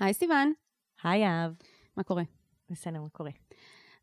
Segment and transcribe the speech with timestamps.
[0.00, 0.52] היי סיוון,
[1.02, 1.52] היי אהב.
[1.96, 2.22] מה קורה?
[2.70, 3.30] בסדר, מה קורה?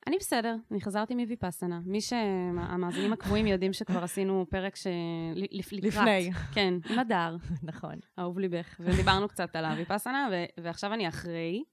[0.08, 1.80] אני בסדר, אני חזרתי מוויפאסנה.
[1.86, 4.88] מי שהמאזינים הקבועים יודעים שכבר עשינו פרק ש...
[5.36, 5.84] לקראת.
[5.84, 6.32] לפני.
[6.54, 7.96] כן, עם הדר, נכון.
[8.20, 11.64] אהוב ליבך, ודיברנו קצת על הוויפאסנה, ו- ועכשיו אני אחרי.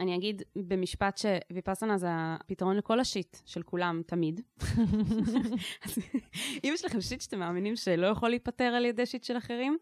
[0.00, 4.40] אני אגיד במשפט שוויפאסנה זה הפתרון לכל השיט של כולם, תמיד.
[5.84, 5.98] אז
[6.64, 9.78] אם יש לכם שיט שאתם מאמינים שלא יכול להיפתר על ידי שיט של אחרים,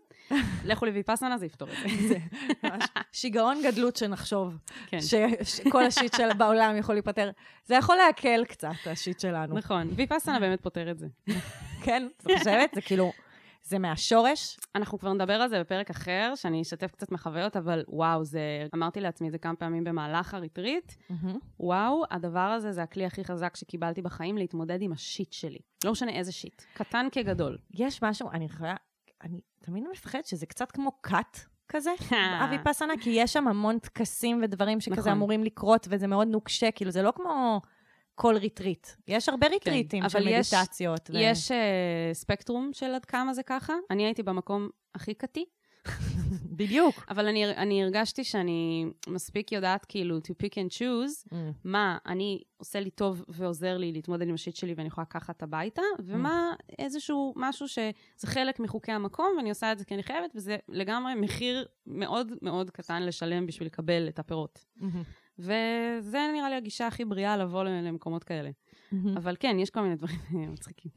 [0.65, 2.19] לכו לוויפאסנה, זה יפתור את זה.
[2.63, 4.55] ממש שיגעון גדלות שנחשוב
[4.87, 4.99] כן.
[5.45, 7.31] שכל השיט של בעולם יכול להיפטר.
[7.65, 9.55] זה יכול להקל קצת, השיט שלנו.
[9.55, 11.07] נכון, ויפאסנה באמת פותר את זה.
[11.83, 12.71] כן, את חושבת?
[12.75, 13.13] זה כאילו,
[13.69, 14.57] זה מהשורש?
[14.75, 18.41] אנחנו כבר נדבר על זה בפרק אחר, שאני אשתף קצת מחוויות, אבל וואו, זה...
[18.75, 20.93] אמרתי לעצמי את זה כמה פעמים במהלך הריטריט.
[21.61, 25.59] וואו, הדבר הזה זה הכלי הכי חזק שקיבלתי בחיים להתמודד עם השיט שלי.
[25.85, 27.59] לא משנה איזה shit, קטן כגדול.
[27.75, 28.75] יש משהו, אני יכולה,
[29.23, 31.39] אני תמיד מפחדת שזה קצת כמו cult
[31.69, 31.91] כזה,
[32.45, 35.13] הוויפסנה, כי יש שם המון טקסים ודברים שכזה נכון.
[35.13, 37.61] אמורים לקרות, וזה מאוד נוקשה, כאילו, זה לא כמו
[38.19, 38.87] כל ריטריט.
[39.09, 41.11] יש הרבה ריטריטים אבל של יש- מדיטציות.
[41.11, 41.55] ו- יש אה,
[42.13, 43.75] ספקטרום של עד כמה זה ככה.
[43.91, 45.45] אני הייתי במקום הכי culty,
[46.59, 47.05] בדיוק.
[47.11, 52.81] אבל אני, אני הרגשתי שאני מספיק יודעת כאילו to pick and choose, מה אני עושה
[52.81, 57.69] לי טוב ועוזר לי להתמודד עם השיט שלי ואני יכולה לקחת הביתה, ומה איזשהו משהו
[57.69, 57.91] שזה
[58.27, 62.71] חלק מחוקי המקום, ואני עושה את זה כי אני חייבת, וזה לגמרי מחיר מאוד מאוד
[62.71, 64.65] קטן לשלם בשביל לקבל את הפירות.
[65.39, 68.51] וזה נראה לי הגישה הכי בריאה לבוא למקומות כאלה.
[69.17, 70.19] אבל כן, יש כל מיני דברים
[70.53, 70.91] מצחיקים.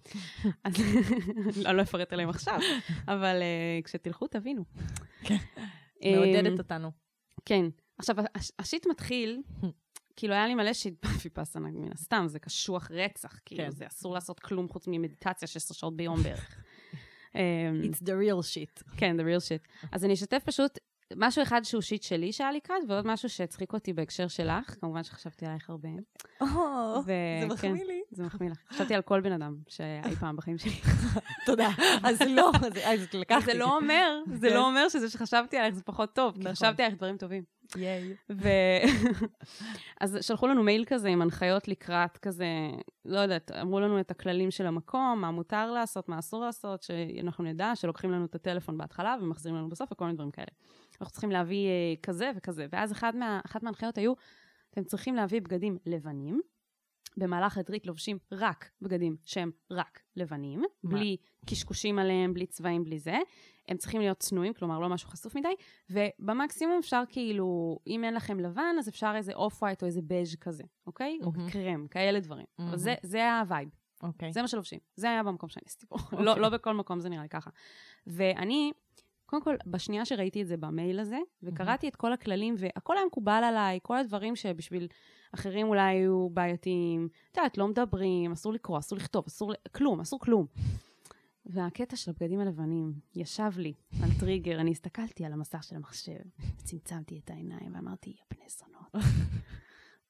[0.63, 0.73] אז
[1.65, 2.59] אני לא אפרט עליהם עכשיו,
[3.07, 4.63] אבל אה, כשתלכו תבינו.
[6.05, 6.91] מעודדת אמ, אותנו.
[7.45, 7.65] כן.
[7.97, 9.41] עכשיו, הש- השיט מתחיל,
[10.15, 13.71] כאילו היה לי מלא שיט בוויפאסנה, מן הסתם, זה קשוח רצח, כאילו, כן.
[13.71, 16.63] זה אסור לעשות כלום חוץ ממדיטציה 16 שעות ביום בערך.
[17.35, 17.39] אמ,
[17.83, 18.83] It's the real shit.
[18.97, 19.87] כן, the real shit.
[19.91, 20.79] אז אני אשתף פשוט
[21.17, 25.45] משהו אחד שהוא שיט שלי שהיה כאן, ועוד משהו שהצחיק אותי בהקשר שלך, כמובן שחשבתי
[25.45, 25.89] עלייך הרבה.
[26.41, 26.47] או,
[27.05, 27.47] זה כן.
[27.47, 28.01] מחמיא לי.
[28.11, 28.57] זה מחמיא לך.
[28.69, 30.71] חשבתי על כל בן אדם שאי פעם בחיים שלי.
[31.45, 31.69] תודה.
[32.03, 32.51] אז לא,
[32.83, 33.45] אז- לקחתי.
[33.45, 34.53] זה לא אומר, זה כן.
[34.53, 36.51] לא אומר שזה שחשבתי עלייך זה פחות טוב, כי נכון.
[36.53, 37.43] חשבתי עלייך דברים טובים.
[37.75, 38.15] ייי.
[38.29, 38.49] ו...
[40.01, 42.45] אז שלחו לנו מייל כזה עם הנחיות לקראת כזה,
[43.05, 47.43] לא יודעת, אמרו לנו את הכללים של המקום, מה מותר לעשות, מה אסור לעשות, שאנחנו
[47.43, 50.47] נדע, שלוקחים לנו את הטלפון בהתחלה ומחזירים לנו בסוף וכל מיני דברים כאלה.
[51.01, 52.65] אנחנו צריכים להביא אה, כזה וכזה.
[52.71, 54.13] ואז אחד מה, אחת מההנחיות היו,
[54.69, 56.41] אתם צריכים להביא בגדים לבנים.
[57.17, 60.67] במהלך ה retreat לובשים רק בגדים שהם רק לבנים, מה?
[60.83, 63.17] בלי קשקושים עליהם, בלי צבעים, בלי זה.
[63.67, 65.53] הם צריכים להיות צנועים, כלומר לא משהו חשוף מדי,
[65.89, 70.35] ובמקסימום אפשר כאילו, אם אין לכם לבן, אז אפשר איזה off white או איזה בז'
[70.35, 71.19] כזה, אוקיי?
[71.23, 71.49] או מהמ.
[71.49, 72.45] קרם, כאלה דברים.
[72.59, 72.77] אבל מהמ.
[72.77, 73.69] זה, זה ה vibe,
[74.03, 74.33] אוקיי.
[74.33, 74.79] זה מה שלובשים.
[74.95, 75.97] זה היה במקום שאני עשיתי פה.
[76.25, 77.49] לא, לא בכל מקום זה נראה לי ככה.
[78.07, 78.71] ואני,
[79.31, 83.43] קודם כל, בשנייה שראיתי את זה במייל הזה, וקראתי את כל הכללים, והכל היה מקובל
[83.45, 84.87] עליי, כל הדברים שבשביל
[85.35, 87.09] אחרים אולי היו בעייתיים.
[87.31, 90.45] את יודעת, לא מדברים, אסור לקרוא, אסור לכתוב, אסור, כלום, אסור כלום.
[91.45, 96.19] והקטע של הבגדים הלבנים ישב לי על טריגר, אני הסתכלתי על המסך של המחשב,
[96.57, 99.05] צמצמתי את העיניים ואמרתי, יא בני זונות,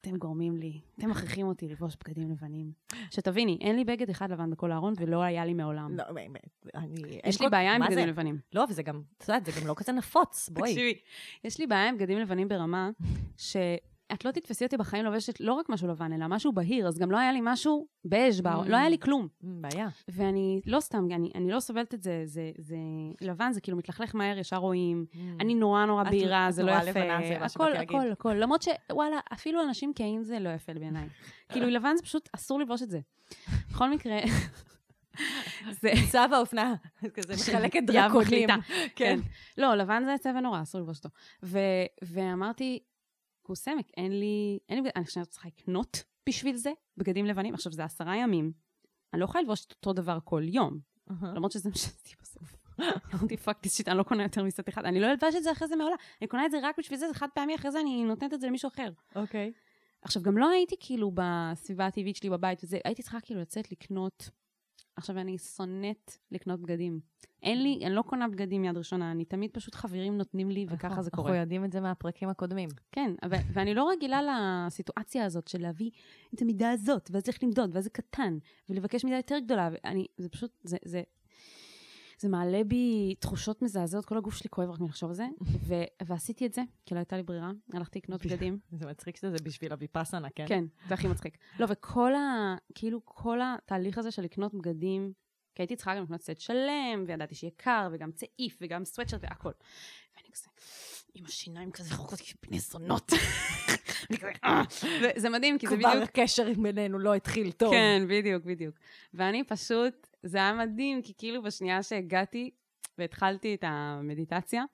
[0.02, 2.72] אתם גורמים לי, אתם מכריחים אותי לבוש בגדים לבנים.
[3.10, 5.96] שתביני, אין לי בגד אחד לבן בכל הארון ולא היה לי מעולם.
[5.96, 7.20] לא, באמת, אני...
[7.24, 8.08] יש לי בעיה עם בגדים?
[8.08, 8.38] לבנים.
[8.54, 10.70] לא, וזה גם, את יודעת, זה גם לא כזה נפוץ, בואי.
[10.70, 11.00] תקשיבי,
[11.44, 12.90] יש לי בעיה עם בגדים לבנים ברמה
[14.12, 17.10] שאת לא תתפסי אותי בחיים לובשת לא רק משהו לבן, אלא משהו בהיר, אז גם
[17.10, 19.28] לא היה לי משהו בז' בארון, לא היה לי כלום.
[19.42, 19.88] Mm, בעיה.
[20.08, 22.76] ואני, לא סתם, אני, אני לא סובלת את זה, זה, זה
[23.20, 25.06] לבן, זה כאילו מתלכלך מהר, ישר רואים.
[25.40, 26.06] אני נורא נורא Mm.
[26.06, 27.00] את- בהירה, את זה לא יפה.
[27.44, 27.72] הכל.
[27.76, 28.34] הכל, הכל.
[28.34, 31.08] למרות שוואלה, אפילו אנשים קהים זה לא יפה בעיניי.
[31.52, 33.00] כאילו, לבן זה פשוט, אסור לבוש את זה.
[33.70, 34.18] בכל מקרה,
[35.80, 35.90] זה...
[36.10, 36.74] צו האופנה,
[37.14, 38.22] כזה מחלקת דרקונים.
[38.24, 38.54] מחליטה.
[38.96, 39.18] כן.
[39.58, 41.08] לא, לבן זה צבע נורא, אסור לבוש אותו.
[42.02, 42.78] ואמרתי,
[43.42, 47.54] כוסעמק, אין לי, אין לי, אני חושבת שצריכה לקנות בשביל זה בגדים לבנים.
[47.54, 48.52] עכשיו, זה עשרה ימים.
[49.12, 50.78] אני לא יכולה ללבוש את אותו דבר כל יום.
[51.22, 52.56] למרות שזה מה שעשיתי בסוף.
[53.14, 54.84] אמרתי, fuck this shit, אני לא קונה יותר מסט אחד.
[54.84, 55.96] אני לא אלבש את זה אחרי זה מעולם.
[56.20, 58.40] אני קונה את זה רק בשביל זה, זה חד פעמי, אחרי זה אני נותנת את
[58.40, 58.90] זה למישהו אחר.
[59.16, 59.52] אוקיי.
[60.02, 64.30] עכשיו, גם לא הייתי כאילו בסביבה הטבעית שלי בבית וזה, הייתי צריכה כאילו לצאת לקנות.
[64.96, 67.00] עכשיו, אני שונאת לקנות בגדים.
[67.42, 71.02] אין לי, אני לא קונה בגדים יד ראשונה, אני תמיד פשוט חברים נותנים לי, וככה
[71.02, 71.28] זה קורה.
[71.28, 72.68] אנחנו יודעים את זה מהפרקים הקודמים.
[72.92, 73.14] כן,
[73.52, 75.90] ואני לא רגילה לסיטואציה הזאת של להביא
[76.34, 80.28] את המידה הזאת, ואז צריך למדוד, ואז זה קטן, ולבקש מידה יותר גדולה, ואני, זה
[80.28, 81.02] פשוט, זה, זה,
[82.22, 85.26] זה מעלה בי תחושות מזעזעות, כל הגוף שלי כואב רק מלחשוב על זה,
[85.68, 88.58] ו- ועשיתי את זה, כי לא הייתה לי ברירה, הלכתי לקנות בגדים.
[88.78, 90.44] זה מצחיק שזה בשביל הוויפאסנה, כן?
[90.48, 91.38] כן, זה הכי מצחיק.
[91.58, 92.54] לא, וכל ה...
[92.74, 95.12] כאילו, כל התהליך הזה של לקנות בגדים,
[95.54, 99.52] כי הייתי צריכה גם לקנות סט שלם, וידעתי שיהיה קר, וגם צעיף, וגם סוואטשרט והכל.
[100.16, 100.46] ואני כזה,
[101.14, 103.12] עם השיניים כזה חוקות כפני זונות.
[104.44, 104.62] "אה."
[105.02, 106.04] וזה מדהים, כי זה כבר בדיוק...
[106.04, 107.72] הקשר בינינו לא התחיל טוב.
[107.72, 108.74] כן, בדיוק, בדיוק.
[109.14, 112.50] ואני פשוט, זה היה מדהים, כי כאילו בשנייה שהגעתי
[112.98, 114.64] והתחלתי את המדיטציה,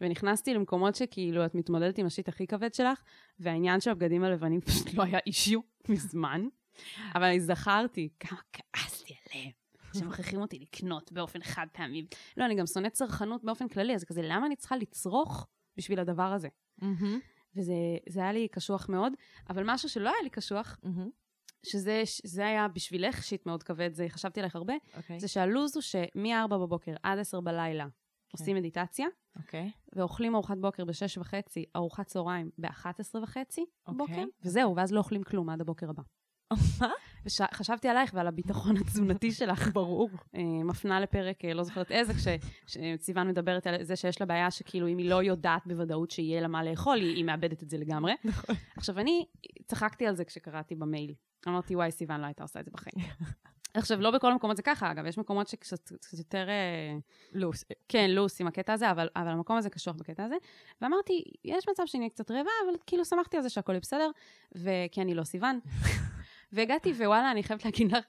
[0.00, 3.02] ונכנסתי למקומות שכאילו את מתמודדת עם השיט הכי כבד שלך,
[3.38, 6.48] והעניין של הבגדים הלבנים פשוט לא היה אישיו מזמן,
[7.14, 9.50] אבל אני זכרתי כמה כעסתי עליהם.
[9.94, 12.06] שמכריחים אותי לקנות באופן חד פעמי.
[12.36, 16.32] לא, אני גם שונאת צרכנות באופן כללי, אז כזה, למה אני צריכה לצרוך בשביל הדבר
[16.32, 16.48] הזה?
[16.78, 17.18] מהמם,
[17.56, 17.74] וזה
[18.08, 19.12] זה היה לי קשוח מאוד,
[19.50, 21.10] אבל משהו שלא היה לי קשוח, מהמם.
[21.66, 25.82] שזה זה היה בשבילך שיט מאוד כבד, זה חשבתי עליך הרבה, אוקיי, זה שהלו"ז הוא
[25.82, 27.86] שמ-4 בבוקר עד 10 בלילה
[28.32, 29.70] עושים מדיטציה, אוקיי.
[29.92, 34.24] ואוכלים ארוחת בוקר ב-6 וחצי, ארוחת צהריים ב-11 וחצי בבוקר, אוקיי.
[34.44, 36.02] וזהו, ואז לא אוכלים כלום עד הבוקר הבא.
[36.80, 36.88] מה?
[37.26, 39.68] וחשבתי עלייך ועל הביטחון התזונתי שלך.
[39.72, 40.10] ברור.
[40.34, 44.50] אה, מפנה לפרק, אה, לא זוכרת איזה, כש- שסיוון מדברת על זה שיש לה בעיה
[44.50, 47.78] שכאילו אם היא לא יודעת בוודאות שיהיה לה מה לאכול, היא, היא מאבדת את זה
[47.78, 48.12] לגמרי.
[48.24, 48.54] נכון.
[48.76, 49.26] עכשיו, אני
[49.66, 51.14] צחקתי על זה כשקראתי במייל.
[51.48, 53.06] אמרתי, וואי, סיוון לא הייתה עושה את זה בחיים.
[53.74, 56.96] עכשיו, לא בכל המקומות זה ככה, אגב, יש מקומות שקצת קצת יותר, אה,
[57.32, 57.64] לוס.
[57.88, 60.34] כן, לוס עם הקטע הזה, אבל, אבל המקום הזה קשוח בקטע הזה.
[60.82, 64.10] ואמרתי, יש מצב שאני אהיה קצת רעבה, אבל כאילו שמחתי על זה שהכל יהיה בסדר,
[64.54, 65.60] וכי אני לא סיוון.
[66.52, 68.04] והגעתי, ווואלה, אני חייבת להגיד לך,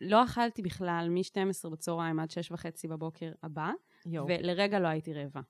[0.00, 3.70] לא אכלתי בכלל מ-12 בצהריים עד 6 וחצי בבוקר הבא,
[4.06, 5.40] יואו, ולרגע לא הייתי רעבה.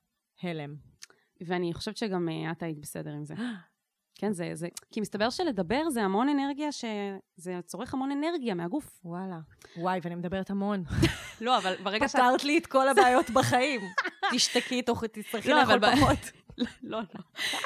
[0.43, 0.75] הלם.
[1.41, 3.35] ואני חושבת שגם אה, את היית בסדר עם זה.
[4.19, 6.85] כן, זה, זה, כי מסתבר שלדבר זה המון אנרגיה, ש...
[7.37, 9.01] זה צורך המון אנרגיה מהגוף.
[9.05, 9.39] וואלה.
[9.77, 10.85] וואי, ואני מדברת המון.
[11.41, 12.21] לא, אבל ברגע שאת...
[12.21, 13.81] פתרת לי את כל הבעיות בחיים.
[14.35, 16.19] תשתקי, תוך תצטרכי לא, לאכול פחות.
[16.59, 17.01] לא, לא,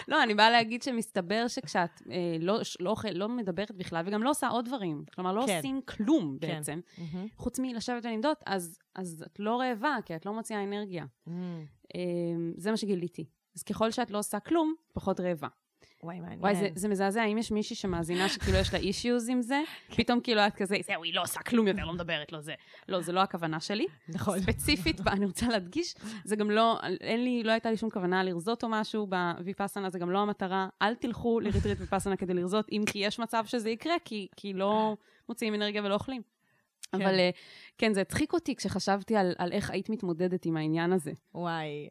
[0.08, 0.23] לא.
[0.23, 4.64] אני באה להגיד שמסתבר שכשאת אה, לא, לא, לא מדברת בכלל, וגם לא עושה עוד
[4.64, 5.56] דברים, כלומר, לא כן.
[5.56, 6.49] עושים כלום כן.
[6.49, 7.26] בעצם, מהמם.
[7.37, 11.05] חוץ מלשבת ולמדוד, אז, אז את לא רעבה, כי את לא מוציאה אנרגיה.
[11.94, 12.00] אה,
[12.56, 13.25] זה מה שגיליתי.
[13.56, 15.49] אז ככל שאת לא עושה כלום, פחות רעבה.
[16.02, 16.40] וואי, מעניין.
[16.40, 19.62] וואי, זה, זה מזעזע, אם יש מישהי שמאזינה שכאילו יש לה אישיוז עם זה,
[19.96, 22.54] פתאום כאילו את כזה, זהו, היא לא עושה כלום יותר, לא מדברת, לא זה.
[22.88, 23.86] לא, זה לא הכוונה שלי.
[24.08, 24.40] נכון.
[24.40, 28.64] ספציפית, ואני רוצה להדגיש, זה גם לא, אין לי, לא הייתה לי שום כוונה לרזות
[28.64, 30.68] או משהו בוויפאסנה, זה גם לא המטרה.
[30.82, 34.96] אל תלכו לריטריט ויפאסנה כדי לרזות, אם כי יש מצב שזה יקרה, כי, כי לא
[35.28, 36.22] מוציאים אנרגיה ולא אוכלים.
[36.92, 37.02] כן.
[37.02, 37.30] אבל אה,
[37.78, 41.12] כן, זה הצחיק אותי כשחשבתי על, על איך היית מתמודדת עם העניין הזה.
[41.34, 41.88] וואי,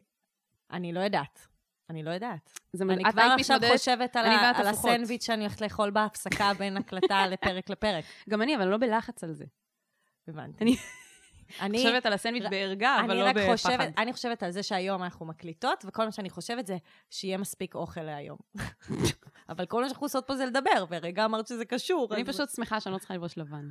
[0.70, 1.48] אני לא יודעת.
[1.90, 2.58] אני לא יודעת.
[2.72, 4.66] זה, אני את כבר עכשיו מתמודדת- חושבת על ה- על.
[4.66, 8.04] הסנדוויץ' שאני הולכת לאכול בהפסקה בין הקלטה לפרק לפרק.
[8.28, 9.44] גם אני, אבל לא בלחץ על זה.
[10.28, 10.64] הבנתי.
[10.64, 10.76] אני-
[11.60, 13.52] אני חושבת על הסנדוויץ' בערגה, אבל לא בפחד.
[13.52, 16.76] חושבת, אני חושבת על זה שהיום אנחנו מקליטות, וכל מה שאני חושבת זה
[17.10, 18.38] שיהיה מספיק אוכל להיום.
[19.48, 22.14] אבל כל מה שאנחנו עושות פה זה לדבר, ורגע אמרת שזה קשור.
[22.14, 23.68] אני פשוט שמחה שאני לא צריכה ללבוש לבן.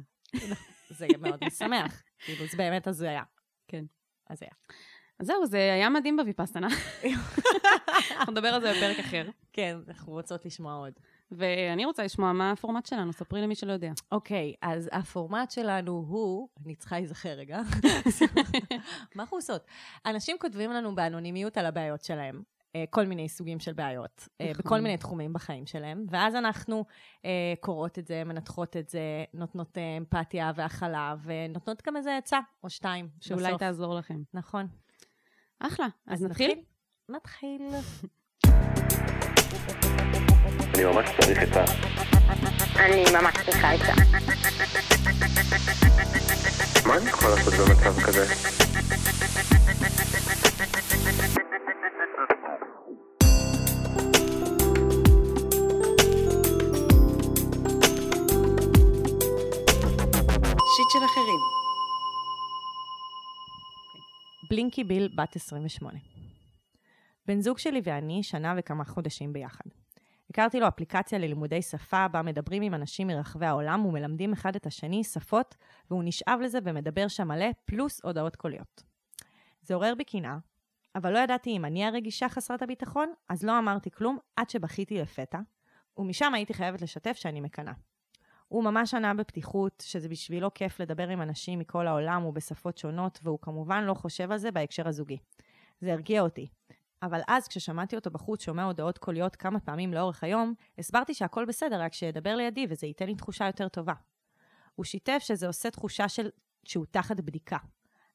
[0.90, 2.02] זה מאוד משמח.
[2.25, 3.24] כאילו, זה באמת הזויה.
[3.68, 3.84] כן.
[4.30, 4.52] הזויה.
[5.19, 6.68] אז זהו, זה היה מדהים בוויפאסנה.
[8.12, 9.30] אנחנו נדבר על זה בפרק אחר.
[9.54, 10.94] כן, אנחנו רוצות לשמוע עוד.
[11.31, 13.92] ואני רוצה לשמוע מה הפורמט שלנו, ספרי למי שלא יודע.
[14.12, 17.62] אוקיי, אז הפורמט שלנו הוא, אני צריכה להיזכר רגע,
[19.16, 19.66] מה אנחנו עושות?
[20.06, 22.42] אנשים כותבים לנו באנונימיות על הבעיות שלהם.
[22.75, 24.64] אה, כל מיני סוגים של בעיות, אה, נכון.
[24.64, 26.86] בכל מיני תחומים בחיים שלהם, ואז אנחנו
[27.25, 32.69] אה, קוראות את זה, מנתחות את זה, נותנות אמפתיה והכלה, ונותנות גם איזה עצה או
[32.69, 33.60] שתיים שאולי בסוף.
[33.60, 34.22] תעזור לכם.
[34.34, 34.68] נכון.
[35.59, 35.88] אחלה.
[36.07, 36.51] אז נתחיל?
[37.09, 37.62] נתחיל.
[40.75, 41.64] אני ממש צריך עצה.
[42.76, 43.94] אני ממש צריכה עצה.
[46.87, 48.26] מה אני יכול לעשות במצב כזה?
[64.49, 65.99] בלינקי ביל, בת 28.
[67.25, 69.66] בן זוג שלי ואני שנה וכמה חודשים ביחד.
[70.30, 75.04] הכרתי לו אפליקציה ללימודי שפה, בה מדברים עם אנשים מרחבי העולם ומלמדים אחד את השני
[75.04, 75.56] שפות,
[75.92, 78.83] והוא נשאב לזה ומדבר שם מלא, פלוס הודעות קוליות.
[79.61, 80.37] זה עורר בי קנאה,
[80.95, 85.39] אבל לא ידעתי אם אני הרגישה חסרת הביטחון, אז לא אמרתי כלום עד שבכיתי לפתע,
[85.97, 87.73] ומשם הייתי חייבת לשתף שאני מקנאה.
[88.47, 93.39] הוא ממש ענה בפתיחות שזה בשבילו כיף לדבר עם אנשים מכל העולם ובשפות שונות, והוא
[93.42, 95.18] כמובן לא חושב על זה בהקשר הזוגי.
[95.81, 96.47] זה הרגיע אותי.
[97.01, 101.81] אבל אז כששמעתי אותו בחוץ שומע הודעות קוליות כמה פעמים לאורך היום, הסברתי שהכל בסדר,
[101.81, 103.94] רק שידבר לידי וזה ייתן לי תחושה יותר טובה.
[104.75, 106.30] הוא שיתף שזה עושה תחושה של
[106.63, 107.57] שהוא תחת בדיקה.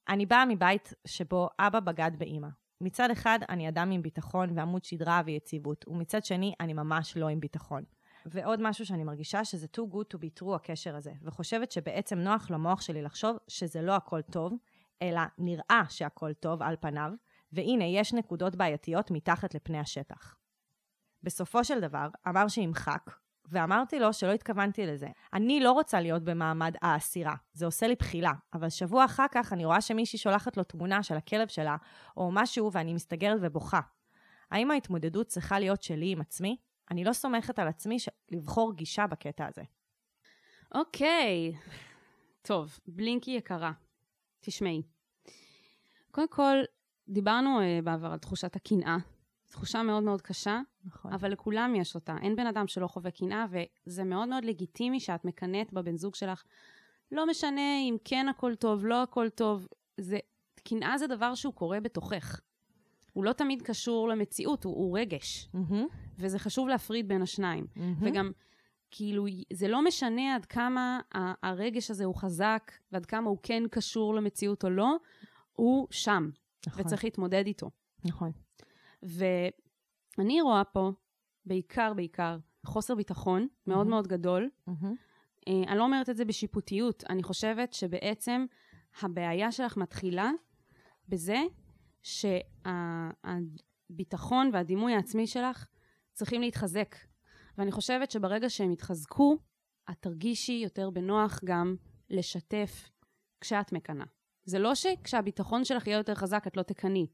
[0.09, 2.49] אני באה מבית שבו אבא בגד באימא.
[2.81, 7.41] מצד אחד, אני אדם עם ביטחון ועמוד שדרה ויציבות, ומצד שני, אני ממש לא עם
[7.41, 7.85] ביטחון.
[8.27, 12.51] ועוד משהו שאני מרגישה שזה too good to be true הקשר הזה, וחושבת שבעצם נוח
[12.51, 14.53] למוח שלי לחשוב שזה לא הכל טוב,
[15.03, 17.13] אלא נראה שהכל טוב על פניו,
[17.53, 20.37] והנה, יש נקודות בעייתיות מתחת לפני השטח.
[21.23, 23.11] בסופו של דבר, אמר שימחק,
[23.49, 25.09] ואמרתי לו שלא התכוונתי לזה.
[25.33, 29.65] אני לא רוצה להיות במעמד האסירה, זה עושה לי בחילה, אבל שבוע אחר כך אני
[29.65, 31.77] רואה שמישהי שולחת לו תמונה של הכלב שלה,
[32.17, 33.81] או משהו, ואני מסתגרת ובוכה.
[34.51, 36.57] האם ההתמודדות צריכה להיות שלי עם עצמי?
[36.91, 38.09] אני לא סומכת על עצמי ש...
[38.31, 39.63] לבחור גישה בקטע הזה.
[40.75, 41.53] אוקיי.
[42.43, 43.73] טוב, בלינקי יקרה,
[44.41, 44.83] תשמעי.
[46.11, 46.57] קודם כל,
[47.09, 48.97] דיברנו uh, בעבר על תחושת הקנאה.
[49.49, 51.13] תחושה מאוד מאוד קשה, נכון.
[51.13, 52.17] אבל לכולם יש אותה.
[52.23, 53.47] אין בן אדם שלא חווה קנאה,
[53.87, 56.43] וזה מאוד מאוד לגיטימי שאת מקנאת בבן זוג שלך.
[57.13, 59.69] לא משנה אם כן הכל טוב, לא הכל טוב.
[59.97, 60.19] זה,
[60.65, 62.41] קנאה זה דבר שהוא קורה בתוכך.
[63.13, 65.49] הוא לא תמיד קשור למציאות, הוא, הוא רגש.
[65.55, 65.87] מהמם,
[66.23, 67.67] וזה חשוב להפריד בין השניים.
[67.77, 67.97] מהמם.
[68.01, 68.31] וגם,
[68.91, 71.01] כאילו, זה לא משנה עד כמה
[71.43, 74.97] הרגש הזה הוא חזק, ועד כמה הוא כן קשור למציאות או לא,
[75.53, 76.31] הוא שם,
[76.67, 77.71] נכון, וצריך להתמודד איתו.
[78.05, 78.31] נכון.
[79.03, 80.93] ואני רואה פה,
[81.47, 83.91] בעיקר, בעיקר, חוסר ביטחון מאוד מהמם.
[83.91, 84.51] מאוד גדול.
[84.67, 84.95] מהמם,
[85.49, 88.47] אה, אני לא אומרת את זה בשיפוטיות, אני חושבת שבעצם
[89.03, 90.31] הבעיה שלך מתחילה
[91.09, 91.43] בזה
[93.93, 95.67] שהביטחון והדימוי העצמי שלך
[96.13, 96.97] צריכים להתחזק.
[97.59, 99.37] ואני חושבת שברגע שהם יתחזקו,
[99.91, 101.77] את תרגישי יותר בנוח גם
[102.11, 102.91] לשתף
[103.41, 104.07] כשאת מקנאה.
[104.45, 107.07] זה לא שכשהביטחון שלך יהיה יותר חזק, את לא תקנאי.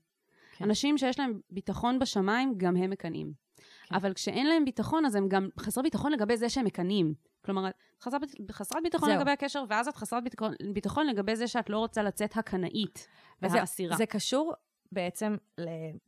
[0.57, 0.65] כן.
[0.65, 3.33] אנשים שיש להם ביטחון בשמיים, גם הם מקנאים.
[3.57, 3.95] כן.
[3.95, 7.15] אבל כשאין להם ביטחון, אז הם גם חסרי ביטחון לגבי זה שהם מקנאים.
[7.45, 9.19] כלומר, את חסרת, חסרת ביטחון זהו.
[9.19, 13.09] לגבי הקשר, ואז את חסרת ביטחון, ביטחון לגבי זה שאת לא רוצה לצאת הקנאית
[13.43, 13.97] אז זה- והאסירה.
[13.97, 14.55] זה קשור
[14.93, 15.37] בעצם.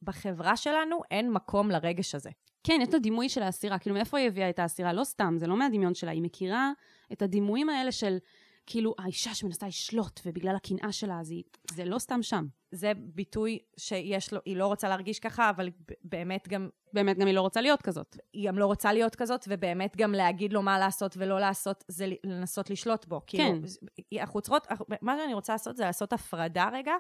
[0.02, 2.30] בחברה שלנו אין מקום לרגש הזה.
[2.64, 3.78] כן, יש את הדימוי של האסירה.
[3.78, 4.92] כאילו, מאיפה היא הביאה את האסירה?
[4.92, 6.10] לא סתם, זה לא מהדמיון שלה.
[6.10, 6.72] היא מכירה
[7.12, 8.18] את הדימויים האלה של,
[8.66, 11.42] כאילו, האישה שמנסה לשלוט, ובגלל הקנאה שלה, אז היא...
[11.70, 12.44] זה לא סתם שם.
[12.72, 17.26] זה ביטוי שיש לו, היא לא רוצה להרגיש ככה, אבל ב- באמת גם, באמת, גם
[17.26, 18.16] היא לא רוצה להיות כזאת.
[18.32, 22.06] היא גם לא רוצה להיות כזאת, ובאמת גם להגיד לו מה לעשות ולא לעשות, זה
[22.24, 23.20] לנסות לשלוט בו.
[23.26, 23.66] כאילו, כן.
[23.66, 23.78] ז-
[24.20, 24.66] אנחנו צריכות,
[25.02, 26.92] מה שאני רוצה לעשות זה לעשות הפרדה רגע,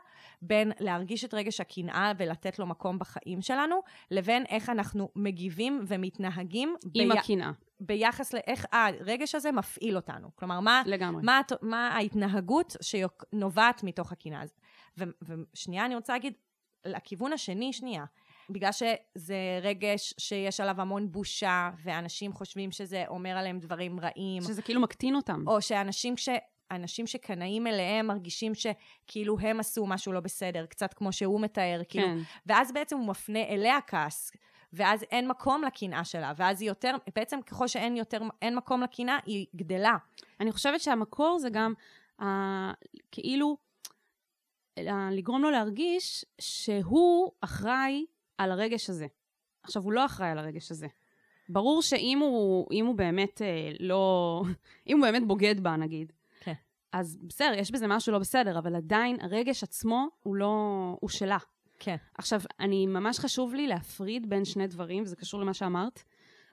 [0.42, 3.76] בין להרגיש את רגש הקנאה ולתת לו מקום בחיים שלנו,
[4.10, 7.50] לבין איך אנחנו מגיבים ומתנהגים עם בי- הקנאה,
[7.80, 10.28] ביחס לאיך הרגש הזה מפעיל אותנו.
[10.34, 11.22] כלומר, מה, לגמרי.
[11.24, 14.59] מה, מה ההתנהגות שנובעת מתוך הקנאה הזאת.
[15.00, 16.32] ו- ושנייה, אני רוצה להגיד,
[16.84, 18.04] לכיוון השני, שנייה,
[18.50, 24.62] בגלל שזה רגש שיש עליו המון בושה, ואנשים חושבים שזה אומר עליהם דברים רעים, שזה
[24.62, 25.44] כאילו מקטין אותם.
[25.46, 26.28] או שאנשים כש...
[26.70, 32.06] אנשים שקנאים אליהם מרגישים שכאילו הם עשו משהו לא בסדר, קצת כמו שהוא מתאר, כאילו,
[32.06, 32.18] כן.
[32.46, 34.32] ואז בעצם הוא מפנה אליה כעס,
[34.72, 39.18] ואז אין מקום לקנאה שלה, ואז היא יותר, בעצם ככל שאין יותר, אין מקום לקנאה,
[39.26, 39.96] היא גדלה.
[40.40, 41.72] אני חושבת שהמקור זה גם
[42.20, 42.72] אה,
[43.12, 43.56] כאילו
[45.12, 48.06] לגרום לו להרגיש שהוא אחראי
[48.38, 49.06] על הרגש הזה.
[49.62, 50.86] עכשיו, הוא לא אחראי על הרגש הזה.
[51.48, 54.42] ברור שאם הוא, הוא באמת אה, לא...
[54.88, 56.52] אם הוא באמת בוגד בה, נגיד, כן.
[56.92, 60.54] אז בסדר, יש בזה משהו לא בסדר, אבל עדיין הרגש עצמו הוא לא...
[61.00, 61.38] הוא שלה.
[61.78, 61.96] כן.
[62.18, 66.02] עכשיו, אני, ממש חשוב לי להפריד בין שני דברים, וזה קשור למה שאמרת.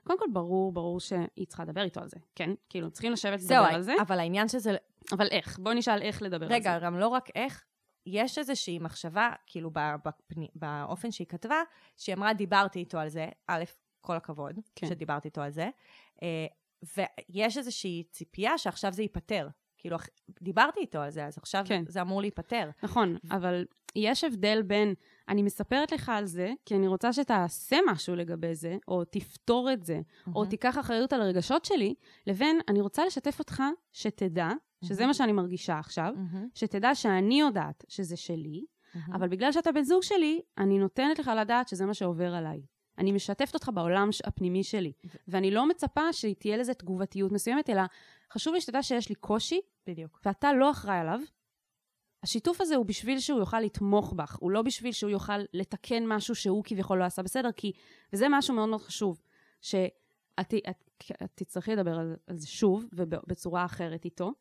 [0.03, 2.49] קודם כל, ברור, ברור שהיא צריכה לדבר איתו על זה, כן?
[2.69, 3.93] כאילו, צריכים לשבת זהו, לדבר על זה.
[4.01, 4.75] אבל העניין שזה,
[5.11, 5.59] אבל איך?
[5.59, 6.55] בואי נשאל איך לדבר על זה.
[6.55, 7.63] רגע, גם לא רק איך,
[8.07, 9.71] יש איזושהי מחשבה, כאילו
[10.05, 11.61] בפני, באופן שהיא כתבה,
[11.97, 13.63] שהיא אמרה, דיברתי איתו על זה, א',
[14.01, 14.87] כל הכבוד, כן.
[14.87, 15.69] שדיברתי איתו על זה,
[16.23, 16.45] אה,
[16.97, 19.47] ויש איזושהי ציפייה שעכשיו זה ייפתר.
[19.77, 19.97] כאילו,
[20.41, 21.83] דיברתי איתו על זה, אז עכשיו כן.
[21.87, 22.69] זה אמור להיפתר.
[22.83, 24.93] נכון, אבל יש הבדל בין
[25.29, 29.83] אני מספרת לך על זה, כי אני רוצה שתעשה משהו לגבי זה, או תפתור את
[29.85, 29.99] זה,
[30.35, 31.93] או תיקח אחריות על הרגשות שלי,
[32.27, 34.49] לבין אני רוצה לשתף אותך שתדע,
[34.83, 36.13] שזה מה שאני מרגישה עכשיו,
[36.53, 38.65] שתדע שאני יודעת שזה שלי.
[39.13, 42.61] אבל בגלל שאתה בן זוג שלי, אני נותנת לך לדעת שזה מה שעובר עליי.
[42.97, 44.91] אני משתפת אותך בעולם הפנימי שלי,
[45.27, 47.81] ואני לא מצפה שתהיה לזה תגובתיות מסוימת, אלא
[48.33, 50.21] חשוב לי שתדע שיש לי קושי, בדיוק.
[50.25, 51.19] ואתה לא אחראי עליו.
[52.23, 56.35] השיתוף הזה הוא בשביל שהוא יוכל לתמוך בך, הוא לא בשביל שהוא יוכל לתקן משהו
[56.35, 57.71] שהוא כביכול לא עשה בסדר, כי,
[58.13, 59.21] וזה משהו מאוד מאוד חשוב,
[59.61, 60.83] שאת את,
[61.23, 64.31] את תצטרכי לדבר על, על זה שוב, ובצורה אחרת איתו.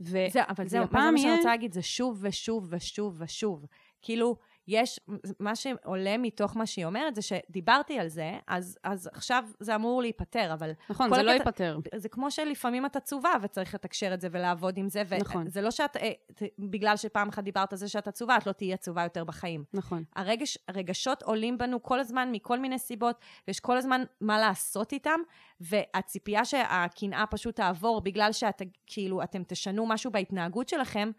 [0.00, 1.72] ו- זה, אבל זהו, מה זה מה שאני רוצה להגיד?
[1.72, 3.64] זה שוב ושוב ושוב ושוב.
[4.02, 4.36] כאילו,
[4.68, 5.00] יש,
[5.40, 10.02] מה שעולה מתוך מה שהיא אומרת זה שדיברתי על זה, אז, אז עכשיו זה אמור
[10.02, 11.78] להיפתר, אבל נכון, זה לא הקטע- ייפתר.
[11.96, 15.44] זה כמו שלפעמים את עצובה וצריך לתקשר את זה ולעבוד עם זה, נכון.
[15.46, 16.10] וזה לא שאת, אה,
[16.58, 19.64] בגלל שפעם אחת דיברת על זה שאת עצובה, את לא תהיי עצובה יותר בחיים.
[19.74, 20.04] נכון.
[20.16, 23.18] הרגש, הרגשות עולים בנו כל הזמן מכל מיני סיבות,
[23.48, 25.20] ויש כל הזמן מה לעשות איתם,
[25.60, 31.10] והציפייה שהקנאה פשוט תעבור בגלל שאת, כאילו, אתם תשנו משהו בהתנהגות שלכם,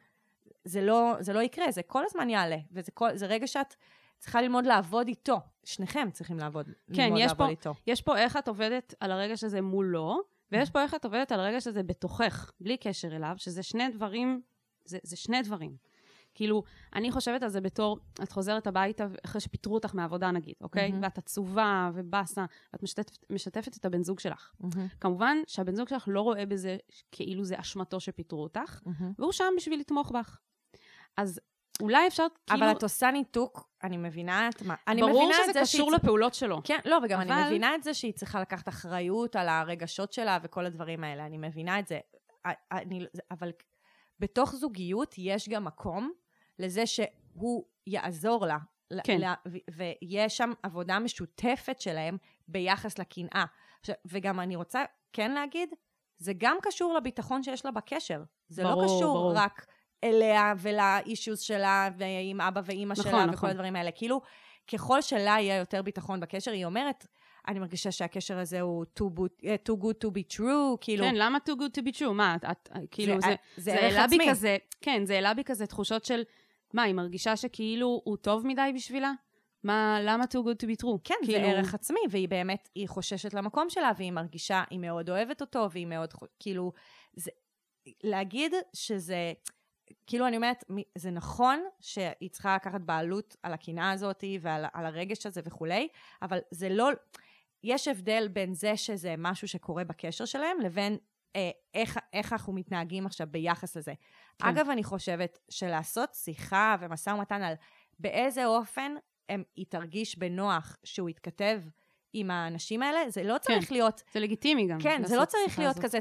[0.65, 3.75] זה לא, זה לא יקרה, זה כל הזמן יעלה, וזה כל, זה רגע שאת
[4.19, 5.39] צריכה ללמוד לעבוד איתו.
[5.63, 7.73] שניכם צריכים לעבוד, כן, ללמוד לעבוד פה- איתו.
[7.87, 10.19] יש פה איך את עובדת על הרגש הזה מולו,
[10.51, 14.41] ויש פה איך את עובדת על הרגש הזה בתוכך, בלי קשר אליו, שזה שני דברים,
[14.85, 15.75] זה, זה שני דברים.
[16.35, 16.63] כאילו,
[16.95, 20.89] אני חושבת על זה בתור, את חוזרת הביתה אחרי שפיטרו אותך מהעבודה נגיד, אוקיי?
[20.91, 21.03] מהמם.
[21.03, 24.51] ואת עצובה ובאסה, ואת משתפת, משתפת את הבן זוג שלך.
[24.59, 26.77] מהמם, כמובן שהבן זוג שלך לא רואה בזה
[27.11, 29.13] כאילו זה אשמתו שפיטרו אותך, מהמם.
[29.19, 30.39] והוא שם בשביל לתמוך בך.
[31.17, 31.39] אז
[31.81, 32.59] אולי אפשר, כאילו...
[32.65, 34.75] אבל את עושה ניתוק, אני מבינה את מה...
[34.87, 36.61] אני ברור מבינה את שזה זה שהיא קשור צריכה- לפעולות שלו.
[36.63, 40.37] כן, לא, וגם אני אבל- מבינה את זה שהיא צריכה לקחת אחריות על הרגשות שלה
[40.43, 41.99] וכל הדברים האלה, אני מבינה את זה.
[42.71, 43.51] אני, אבל
[44.19, 46.11] בתוך זוגיות יש גם מקום
[46.59, 48.57] לזה שהוא יעזור לה.
[49.03, 49.21] כן.
[49.21, 52.17] ל- ו- ויש שם עבודה משותפת שלהם
[52.47, 53.45] ביחס לקנאה.
[54.05, 55.69] וגם אני רוצה כן להגיד,
[56.17, 58.23] זה גם קשור לביטחון שיש לה בקשר.
[58.47, 59.33] זה ברור, לא קשור ברור.
[59.35, 59.65] רק
[60.03, 63.33] אליה ולאישיוס שלה, ועם אבא ואימא נכון, שלה, נכון.
[63.33, 63.91] וכל הדברים האלה.
[63.91, 64.21] כאילו,
[64.71, 67.07] ככל שלה יהיה יותר ביטחון בקשר, היא אומרת,
[67.47, 71.05] אני מרגישה שהקשר הזה הוא too, good, אה, too good to be true, כאילו...
[71.05, 72.13] כן, למה too good to be true?
[72.13, 74.17] מה, את, את כאילו, זה, זה זה ערך העלה בי.
[74.29, 76.23] כזה, כן, זה העלה בי כזה תחושות של,
[76.73, 79.11] מה, היא מרגישה שכאילו הוא טוב מדי בשבילה?
[79.63, 80.99] מה, למה too good to be true?
[81.03, 85.09] כן, כאילו, זה ערך עצמי, והיא באמת, היא חוששת למקום שלה, והיא מרגישה, היא מאוד
[85.09, 86.71] אוהבת אותו, והיא מאוד, כאילו,
[87.13, 87.31] זה,
[88.03, 89.33] להגיד שזה,
[90.07, 90.63] כאילו, אני אומרת,
[90.97, 95.87] זה נכון שהיא צריכה לקחת בעלות על הקנאה הזאת ועל על הרגש הזה וכולי,
[96.21, 96.89] אבל זה לא,
[97.63, 100.97] יש הבדל בין זה שזה משהו שקורה בקשר שלהם, לבין
[101.35, 103.93] אה, איך, איך אנחנו מתנהגים עכשיו ביחס לזה.
[104.39, 104.47] כן.
[104.47, 107.53] אגב, אני חושבת שלעשות שיחה ומשא ומתן על
[107.99, 108.91] באיזה אופן
[109.29, 111.61] הם, היא תרגיש בנוח שהוא יתכתב
[112.13, 114.79] עם האנשים האלה, זה לא צריך להיות, זה לגיטימי גם.
[114.79, 115.85] כן, זה לא צריך להיות הזאת.
[115.85, 115.99] כזה,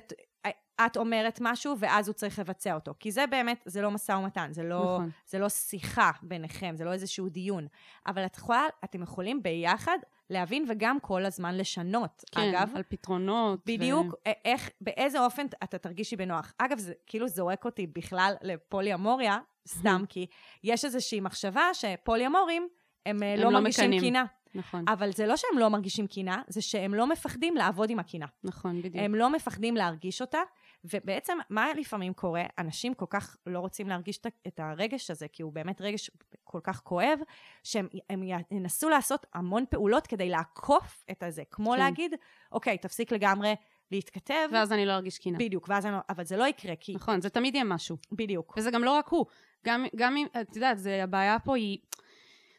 [0.87, 2.95] את אומרת משהו ואז הוא צריך לבצע אותו.
[3.01, 5.11] כי זה באמת, זה לא משא ומתן, זה לא, נכון.
[5.27, 7.67] זה לא שיחה ביניכם, זה לא איזשהו דיון.
[8.07, 9.99] אבל את יכולה, אתם יכולים ביחד
[10.31, 12.25] להבין וגם כל הזמן לשנות.
[12.33, 13.61] כן, אגב, על פתרונות.
[13.67, 14.31] בדיוק, ו...
[14.45, 16.53] איך, באיזה אופן אתה תרגישי בנוח.
[16.59, 20.27] אגב, זה כאילו זורק אותי בכלל לפוליאמוריה, סתם כי
[20.65, 22.69] יש איזושהי מחשבה שפוליאמורים,
[23.07, 24.01] הם, הם לא לא מרגישים.
[24.01, 24.25] קינה.
[24.55, 28.27] נכון, אבל זה לא שהם לא מרגישים קינה, זה שהם לא מפחדים לעבוד עם הקינה.
[28.45, 29.05] נכון, בדיוק.
[29.05, 30.39] הם לא מפחדים להרגיש אותה,
[30.85, 32.43] ובעצם, מה לפעמים קורה?
[32.59, 36.11] אנשים כל כך לא רוצים להרגיש את הרגש הזה, כי הוא באמת רגש
[36.45, 37.19] כל כך כואב,
[37.63, 41.43] שהם הם ינסו לעשות המון פעולות כדי לעקוף את הזה.
[41.51, 41.79] כמו כן.
[41.79, 42.15] להגיד,
[42.53, 43.55] אוקיי, תפסיק לגמרי
[43.91, 45.39] להתכתב, ואז אני לא ארגיש קינה.
[45.39, 46.95] בדיוק, ואז אני, לא- אבל זה לא יקרה, כי...
[46.95, 47.97] נכון, זה תמיד יהיה משהו.
[48.13, 48.55] בדיוק.
[48.57, 49.27] וזה גם לא רק הוא.
[49.67, 51.79] גם, גם אם, את יודעת, הבעיה פה היא...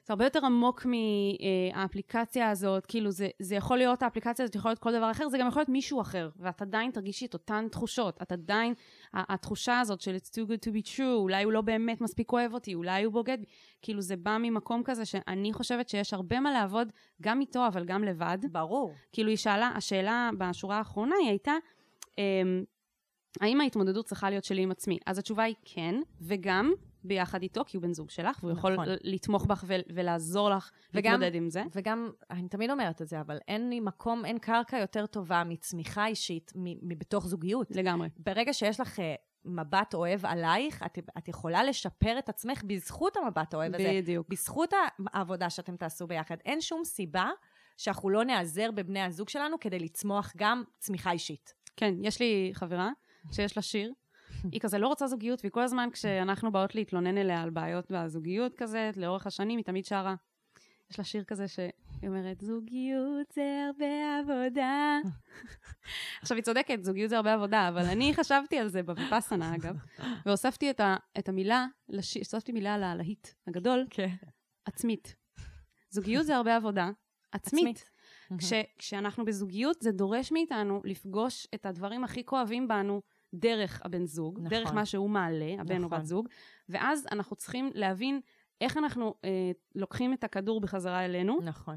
[0.05, 4.79] זה הרבה יותר עמוק מהאפליקציה הזאת, כאילו זה, זה יכול להיות, האפליקציה הזאת יכול להיות
[4.79, 8.21] כל דבר אחר, זה גם יכול להיות מישהו אחר, ואת עדיין תרגישי את אותן תחושות,
[8.21, 8.73] את עדיין,
[9.13, 12.53] התחושה הזאת של it's too good to be true, אולי הוא לא באמת מספיק אוהב
[12.53, 13.37] אותי, אולי הוא בוגד.
[13.81, 16.91] כאילו זה בא ממקום כזה שאני חושבת שיש הרבה מה לעבוד,
[17.21, 18.37] גם איתו, אבל גם לבד.
[18.51, 18.93] ברור.
[19.11, 21.53] כאילו היא שאלה, השאלה בשורה האחרונה היא הייתה,
[22.17, 22.63] אמ,
[23.41, 24.97] האם ההתמודדות צריכה להיות שלי עם עצמי?
[25.05, 26.73] אז התשובה היא כן, וגם
[27.05, 28.89] ביחד איתו, כי הוא בן זוג שלך, והוא יכול נכון.
[28.89, 31.63] ל- לתמוך בך ו- ולעזור לך וגם- להתמודד עם זה.
[31.75, 36.07] וגם, אני תמיד אומרת את זה, אבל אין לי מקום, אין קרקע יותר טובה מצמיחה
[36.07, 37.67] אישית מבתוך זוגיות.
[37.71, 38.09] לגמרי.
[38.17, 39.15] ברגע שיש לך אה,
[39.45, 43.91] מבט אוהב עלייך, את, את יכולה לשפר את עצמך בזכות המבט האוהב הזה.
[44.01, 44.27] בדיוק.
[44.29, 44.73] בזכות
[45.13, 46.37] העבודה שאתם תעשו ביחד.
[46.45, 47.29] אין שום סיבה
[47.77, 51.53] שאנחנו לא נעזר בבני הזוג שלנו כדי לצמוח גם צמיחה אישית.
[51.77, 52.89] כן, יש לי חברה
[53.31, 53.93] שיש לה שיר.
[54.51, 58.55] היא כזה לא רוצה זוגיות, והיא כל הזמן כשאנחנו באות להתלונן אליה על בעיות בזוגיות
[58.55, 60.15] כזה, לאורך השנים, היא תמיד שרה.
[60.91, 61.71] יש לה שיר כזה שהיא
[62.07, 64.97] אומרת, זוגיות זה הרבה עבודה.
[66.21, 69.75] עכשיו, היא צודקת, זוגיות זה הרבה עבודה, אבל אני חשבתי על זה בוויפאסנה, אגב,
[70.25, 74.09] והוספתי את, ה, את המילה, לשיר, הוספתי מילה ללהיט הגדול, כן.
[74.65, 75.15] עצמית.
[75.89, 76.89] זוגיות זה הרבה עבודה,
[77.31, 77.89] עצמית.
[78.37, 83.01] כש, כשאנחנו בזוגיות, זה דורש מאיתנו לפגוש את הדברים הכי כואבים בנו
[83.33, 84.49] דרך הבן זוג, נכון.
[84.49, 85.99] דרך מה שהוא מעלה, הבן או נכון.
[85.99, 86.27] בת זוג,
[86.69, 88.21] ואז אנחנו צריכים להבין
[88.61, 91.75] איך אנחנו אה, לוקחים את הכדור בחזרה אלינו, נכון.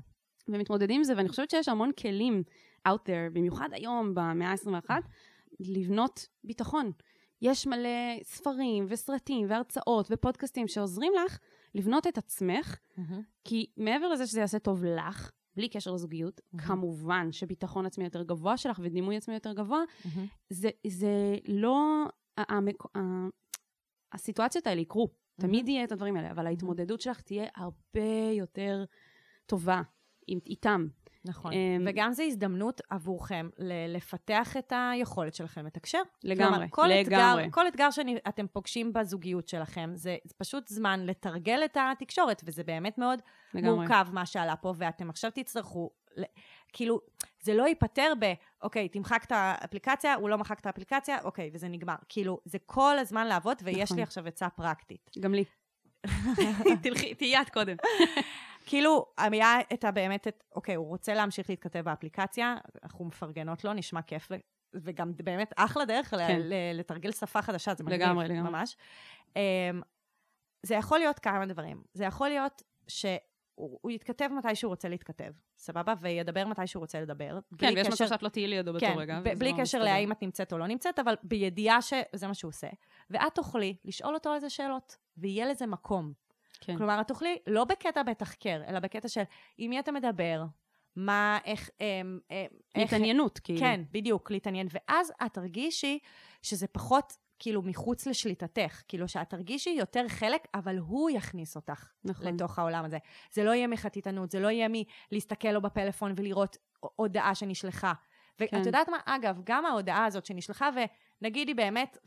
[0.48, 2.42] ומתמודדים עם זה, ואני חושבת שיש המון כלים
[2.88, 4.90] out there, במיוחד היום, במאה ה-21,
[5.60, 6.92] לבנות ביטחון.
[7.42, 11.38] יש מלא ספרים וסרטים והרצאות ופודקאסטים שעוזרים לך
[11.74, 12.78] לבנות את עצמך,
[13.44, 18.56] כי מעבר לזה שזה יעשה טוב לך, בלי קשר לזוגיות, כמובן שביטחון עצמי יותר גבוה
[18.56, 19.80] שלך ודימוי עצמי יותר גבוה,
[20.50, 22.04] זה, זה לא...
[22.38, 22.98] המק-
[24.12, 25.08] הסיטואציות האלה יקרו,
[25.40, 28.84] תמיד יהיה את הדברים האלה, אבל ההתמודדות שלך תהיה הרבה יותר
[29.46, 29.82] טובה
[30.28, 30.86] איתם.
[31.28, 31.52] נכון.
[31.52, 35.98] אמ, וגם זו הזדמנות עבורכם ל- לפתח את היכולת שלכם לתקשר.
[36.24, 37.42] לגמרי, כלומר, כל לגמרי.
[37.42, 42.98] אתגר, כל אתגר שאתם פוגשים בזוגיות שלכם, זה פשוט זמן לתרגל את התקשורת, וזה באמת
[42.98, 43.22] מאוד
[43.54, 43.74] לגמרי.
[43.74, 45.90] מורכב מה שעלה פה, ואתם עכשיו תצטרכו,
[46.72, 47.00] כאילו,
[47.42, 51.68] זה לא ייפתר ב, אוקיי, תמחק את האפליקציה, הוא לא מחק את האפליקציה, אוקיי, וזה
[51.68, 51.94] נגמר.
[52.08, 53.96] כאילו, זה כל הזמן לעבוד, ויש נכון.
[53.96, 55.10] לי עכשיו עצה פרקטית.
[55.20, 55.44] גם לי.
[56.82, 57.76] תלכי, תהיי את קודם.
[58.66, 59.90] כאילו, היה את ה...
[59.90, 64.28] באמת, את, אוקיי, הוא רוצה להמשיך להתכתב באפליקציה, אנחנו מפרגנות לו, נשמע כיף,
[64.74, 66.40] וגם באמת אחלה דרך כן.
[66.40, 68.50] ל- לתרגל שפה חדשה, זה מגניב, לגמרי, לגמרי.
[68.50, 68.76] ממש.
[69.36, 69.40] אמ,
[70.62, 71.82] זה יכול להיות כמה דברים.
[71.94, 73.18] זה יכול להיות שהוא
[73.82, 75.94] הוא יתכתב מתי שהוא רוצה להתכתב, סבבה?
[76.00, 77.38] וידבר מתי שהוא רוצה לדבר.
[77.58, 79.20] כן, ויש קשר- מצב שאת לא תהיי לידו באותו כן, רגע.
[79.24, 79.78] ב- בלי קשר.
[79.82, 82.68] להאם את נמצאת או לא נמצאת, אבל בידיעה שזה מה שהוא עושה.
[83.10, 86.12] ואת תוכלי לשאול אותו איזה שאלות, ויהיה לזה מקום.
[86.60, 86.76] כן.
[86.76, 89.22] כלומר, את תוכלי לא בקטע בתחקר, אלא בקטע של
[89.58, 90.44] עם מי אתה מדבר,
[90.96, 91.70] מה, איך...
[91.80, 92.36] אמ, אמ,
[92.74, 93.60] איך- התעניינות, כאילו.
[93.60, 94.68] כן, בדיוק, להתעניין.
[94.70, 95.98] ואז את תרגישי
[96.42, 98.82] שזה פחות, כאילו, מחוץ לשליטתך.
[98.88, 102.26] כאילו, שאת תרגישי יותר חלק, אבל הוא יכניס אותך נכון.
[102.26, 102.98] לתוך העולם הזה.
[103.32, 104.68] זה לא יהיה מחטיטנות, זה לא יהיה
[105.12, 107.92] מלהסתכל לו בפלאפון ולראות הודעה שנשלחה.
[108.40, 108.62] ואת כן.
[108.66, 108.98] יודעת מה?
[109.04, 110.70] אגב, גם ההודעה הזאת שנשלחה,
[111.20, 111.98] ונגיד היא באמת,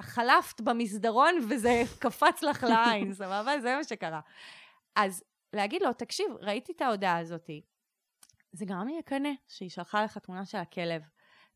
[0.00, 3.60] חלפת במסדרון וזה קפץ לך לעין, סבבה?
[3.60, 4.20] זה מה שקרה.
[4.96, 7.50] אז להגיד לו, תקשיב, ראיתי את ההודעה הזאת,
[8.52, 11.02] זה גרם לי לקנא שהיא שלחה לך תמונה של הכלב.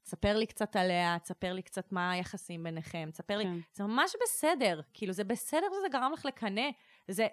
[0.02, 3.44] תספר לי קצת עליה, תספר לי קצת מה היחסים ביניכם, תספר לי...
[3.44, 3.58] כן.
[3.72, 6.70] זה ממש בסדר, כאילו, זה בסדר שזה גרם לך לקנא.
[7.09, 7.27] זה,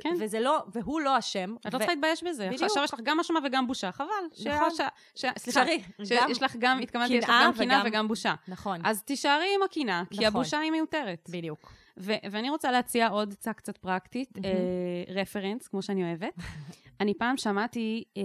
[0.00, 0.14] כן.
[0.20, 1.54] וזה לא, והוא לא אשם.
[1.60, 2.46] את לא ו- צריכה להתבייש בזה.
[2.46, 2.62] בדיוק.
[2.62, 4.06] עכשיו יש לך גם אשמה וגם בושה, חבל.
[4.46, 4.70] נכון.
[4.70, 4.80] ש-
[5.14, 5.60] ש- סליחה,
[5.98, 8.34] גם- שיש לך גם, התכוונתי, יש לך גם קנאה וגם- וגם בושה.
[8.48, 10.26] נכון, אז תישארי עם הקנאה, כי נכון.
[10.26, 11.28] הבושה היא מיותרת.
[11.32, 11.72] בדיוק.
[12.00, 14.46] ו- ואני רוצה להציע עוד עצה קצת פרקטית, מהמם.
[14.46, 16.34] אה, רפרנס, כמו שאני אוהבת.
[17.00, 18.22] אני פעם שמעתי אה,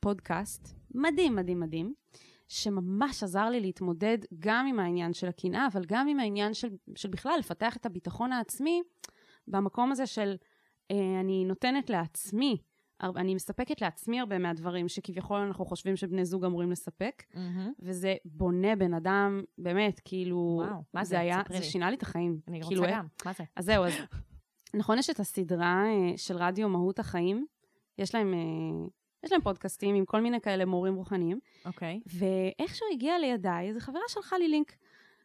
[0.00, 1.94] פודקאסט מדהים, מדהים, מדהים,
[2.48, 7.08] שממש עזר לי להתמודד גם עם העניין של הקנאה, אבל גם עם העניין של, של
[7.08, 8.82] בכלל לפתח את הביטחון העצמי,
[9.52, 10.36] במקום הזה של
[10.90, 12.62] אה, אני נותנת לעצמי,
[13.02, 17.22] אני מספקת לעצמי הרבה מהדברים שכביכול אנחנו חושבים שבני זוג אמורים לספק,
[17.80, 21.10] וזה בונה בן אדם, באמת, כאילו, וואו, מה זה?
[21.10, 21.62] זה היה, זה לי.
[21.64, 22.40] שינה לי את החיים.
[22.48, 23.44] אני כאילו, רוצה איך- גם, מה זה?
[23.56, 23.92] אז זהו, אז
[24.80, 27.46] נכון, יש את הסדרה אה, של רדיו מהות החיים,
[27.98, 28.88] יש להם, אה,
[29.24, 32.00] יש להם פודקאסטים עם כל מיני כאלה מורים רוחניים, אוקיי.
[32.06, 34.76] ואיכשהו הגיע לידיי, איזו חברה שלחה לי לינק,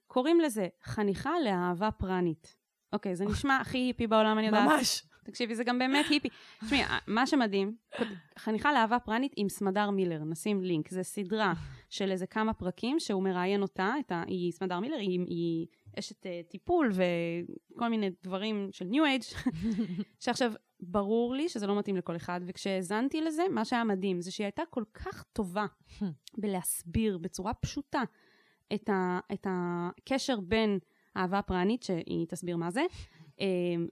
[0.08, 2.56] קוראים לזה חניכה לאהבה פרנית.
[2.94, 4.70] אוקיי, זה נשמע הכי היפי בעולם, אני יודעת.
[4.70, 5.04] ממש.
[5.28, 6.30] תקשיבי, זה גם באמת היפי.
[6.66, 7.76] תשמעי, מה שמדהים,
[8.38, 10.92] חניכה לאהבה פרנית עם סמדר מילר, נשים לינק.
[10.92, 11.54] זו סדרה
[11.90, 15.68] של איזה כמה פרקים שהוא מראיין אותה, את ה, היא סמדר מילר, היא, היא
[16.00, 19.22] אשת uh, טיפול וכל מיני דברים של ניו אייג',
[20.24, 24.46] שעכשיו, ברור לי שזה לא מתאים לכל אחד, וכשהאזנתי לזה, מה שהיה מדהים זה שהיא
[24.46, 25.66] הייתה כל כך טובה
[26.42, 28.02] בלהסביר בצורה פשוטה
[28.74, 30.80] את, ה, את הקשר בין
[31.18, 32.82] אהבה פרנית, שהיא תסביר מה זה,
[33.42, 33.46] אה,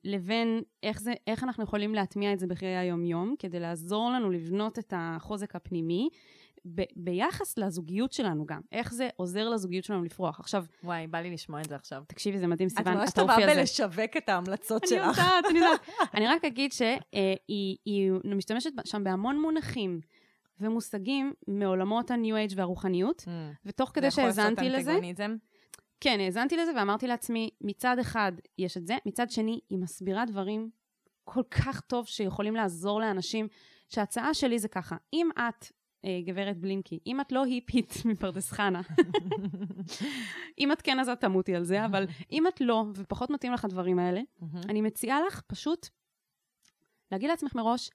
[0.04, 4.80] לבין איך, זה, איך אנחנו יכולים להטמיע את זה בחיי היום-יום, כדי לעזור לנו לבנות
[4.80, 6.10] את החוזק הפנימי,
[6.76, 8.62] ב, ביחס לזוגיות שלנו גם.
[8.72, 10.40] איך זה עוזר לזוגיות שלנו לפרוח.
[10.40, 12.04] עכשיו, וואי, בא לי לשמוע את זה עכשיו.
[12.08, 13.60] תקשיבי, זה מדהים, את סיוון, ממש את טובה האופי הזה.
[13.60, 15.18] בלשווק את ההמלצות אני שלך.
[15.18, 15.90] יודעת, אני יודעת.
[16.16, 20.00] אני רק אגיד שהיא היא משתמשת שם בהמון מונחים
[20.60, 23.26] ומושגים מעולמות הניו אייג' והרוחניות,
[23.66, 25.36] ותוך כדי שהאזנתי לזה, אנטגוניזם?
[26.00, 30.70] כן, האזנתי לזה ואמרתי לעצמי, מצד אחד יש את זה, מצד שני, היא מסבירה דברים
[31.24, 33.48] כל כך טוב שיכולים לעזור לאנשים,
[33.90, 35.66] שההצעה שלי זה ככה, אם את,
[36.06, 38.82] אה, גברת בלינקי, אם את לא היפית מפרדס חנה,
[40.60, 43.66] אם את כן אז את תמותי על זה, אבל אם את לא, ופחות מתאים לך
[43.66, 44.22] הדברים האלה,
[44.70, 45.88] אני מציעה לך פשוט
[47.12, 47.92] להגיד לעצמך מראש,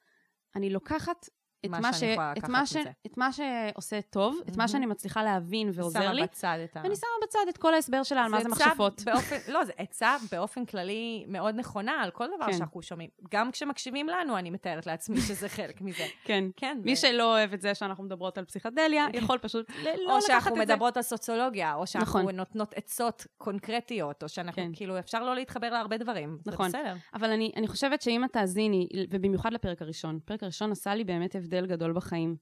[0.56, 1.28] אני לוקחת
[1.66, 2.12] את מה מה, שאני ש...
[2.12, 2.82] יכולה לקחת מה מזה.
[2.82, 2.86] ש...
[3.06, 4.68] את מה שעושה טוב, את מה.
[4.68, 6.80] שאני מצליחה להבין ועוזר לי, שמה בצד את ה...
[6.84, 9.02] ואני שמה בצד את כל ההסבר שלה על מה זה מכשפות.
[9.04, 12.52] באופן, לא, זו עצה באופן כללי מאוד נכונה על כל דבר כן.
[12.52, 13.10] שאנחנו שומעים.
[13.32, 16.04] גם כשמקשיבים לנו, אני מתארת לעצמי שזה חלק מזה.
[16.24, 16.44] כן.
[16.56, 16.78] כן.
[16.84, 20.26] מי זה- שלא אוהב את זה שאנחנו מדברות על פסיכדליה, יכול פשוט לא או לקחת
[20.26, 20.72] שאנחנו את זה.
[20.74, 22.36] מדברות על סוציולוגיה, או שאנחנו נכון.
[22.36, 24.70] נותנות עצות קונקרטיות, או שאנחנו, כן.
[24.74, 26.38] כאילו, אפשר לא להתחבר להרבה דברים.
[26.46, 26.70] נכון.
[26.70, 26.94] זה בסדר.
[27.14, 31.34] אבל אני, אני חושבת שאם את תאזיני, ובמיוחד לפרק הראשון, הפרק הראשון עשה לי באמת
[31.34, 32.36] הבדל גדול בחיים.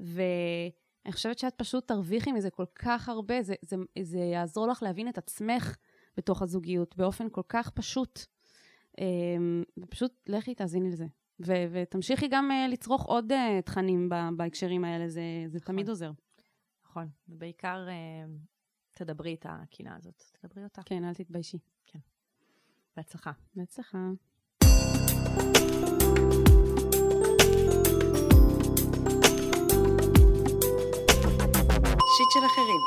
[0.00, 5.08] ואני חושבת שאת פשוט תרוויחי מזה כל כך הרבה, זה, זה, זה יעזור לך להבין
[5.08, 5.76] את עצמך
[6.16, 8.20] בתוך הזוגיות באופן כל כך פשוט.
[8.98, 11.06] אמ, ופשוט לכי תאזיני לזה.
[11.46, 15.74] ו- ותמשיכי גם uh, לצרוך עוד uh, תכנים ב- בהקשרים האלה, זה, זה נכון.
[15.74, 16.10] תמיד עוזר.
[16.84, 17.08] נכון.
[17.28, 17.94] ובעיקר, אה,
[18.92, 20.22] תדברי את הקינה הזאת.
[20.32, 20.82] תדברי אותה.
[20.82, 21.58] כן, אל תתביישי.
[22.96, 23.32] בהצלחה.
[23.54, 23.98] בהצלחה.
[32.16, 32.80] שיט של אחרים.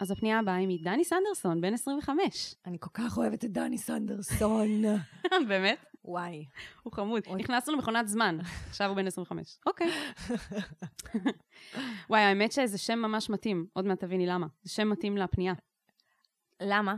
[0.00, 2.54] אז הפנייה הבאה היא מדני סנדרסון, בן 25.
[2.66, 4.82] אני כל כך אוהבת את דני סנדרסון.
[5.48, 5.84] באמת?
[6.04, 6.44] וואי.
[6.82, 7.22] הוא חמוד.
[7.38, 8.38] נכנסנו למכונת זמן,
[8.68, 9.58] עכשיו הוא בן 25.
[9.66, 9.90] אוקיי.
[12.10, 14.46] וואי, האמת שזה שם ממש מתאים, עוד מעט תביני למה.
[14.62, 15.54] זה שם מתאים לפנייה.
[16.62, 16.94] למה?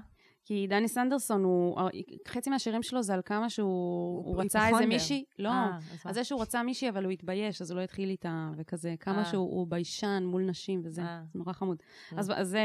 [0.51, 1.91] כי דני סנדרסון, הוא,
[2.29, 6.09] חצי מהשירים שלו זה על כמה שהוא הוא רצה איזה מישהי, לא, אה, אז מה?
[6.09, 9.19] על זה שהוא רצה מישהי, אבל הוא התבייש, אז הוא לא התחיל איתה, וכזה, כמה
[9.19, 9.25] אה.
[9.25, 11.23] שהוא הוא ביישן מול נשים, וזה אה.
[11.33, 11.83] זה נורא חמוד.
[12.13, 12.19] אה.
[12.19, 12.61] אז, אז זה,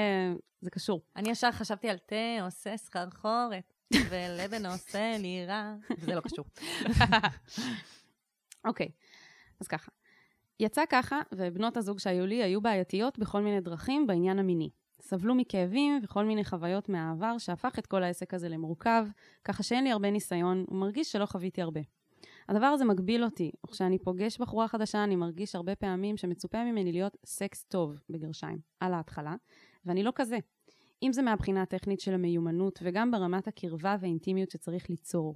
[0.61, 1.01] זה קשור.
[1.15, 3.73] אני ישר חשבתי על תה עושה סחרחורת,
[4.09, 6.45] ולבן עושה לי רע, וזה לא קשור.
[8.67, 8.89] אוקיי,
[9.61, 9.91] אז ככה.
[10.59, 14.69] יצא ככה, ובנות הזוג שהיו לי היו בעייתיות בכל מיני דרכים בעניין המיני.
[15.05, 19.05] סבלו מכאבים וכל מיני חוויות מהעבר שהפך את כל העסק הזה למורכב,
[19.43, 21.81] ככה שאין לי הרבה ניסיון ומרגיש שלא חוויתי הרבה.
[22.49, 27.17] הדבר הזה מגביל אותי, וכשאני פוגש בחורה חדשה אני מרגיש הרבה פעמים שמצופה ממני להיות
[27.25, 29.35] סקס טוב, בגרשיים, על ההתחלה,
[29.85, 30.37] ואני לא כזה.
[31.03, 35.35] אם זה מהבחינה הטכנית של המיומנות וגם ברמת הקרבה והאינטימיות שצריך ליצור.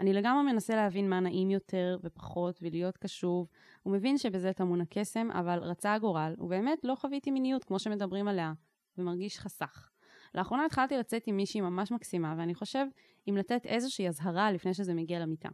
[0.00, 3.48] אני לגמרי מנסה להבין מה נעים יותר ופחות ולהיות קשוב,
[3.86, 8.52] ומבין שבזה טמון הקסם, אבל רצה הגורל, ובאמת לא חוויתי מיניות כמו שמדברים עליה,
[8.98, 9.90] ומרגיש חסך.
[10.34, 12.86] לאחרונה התחלתי לצאת עם מישהי ממש מקסימה, ואני חושב
[13.28, 15.48] אם לתת איזושהי אזהרה לפני שזה מגיע למיטה.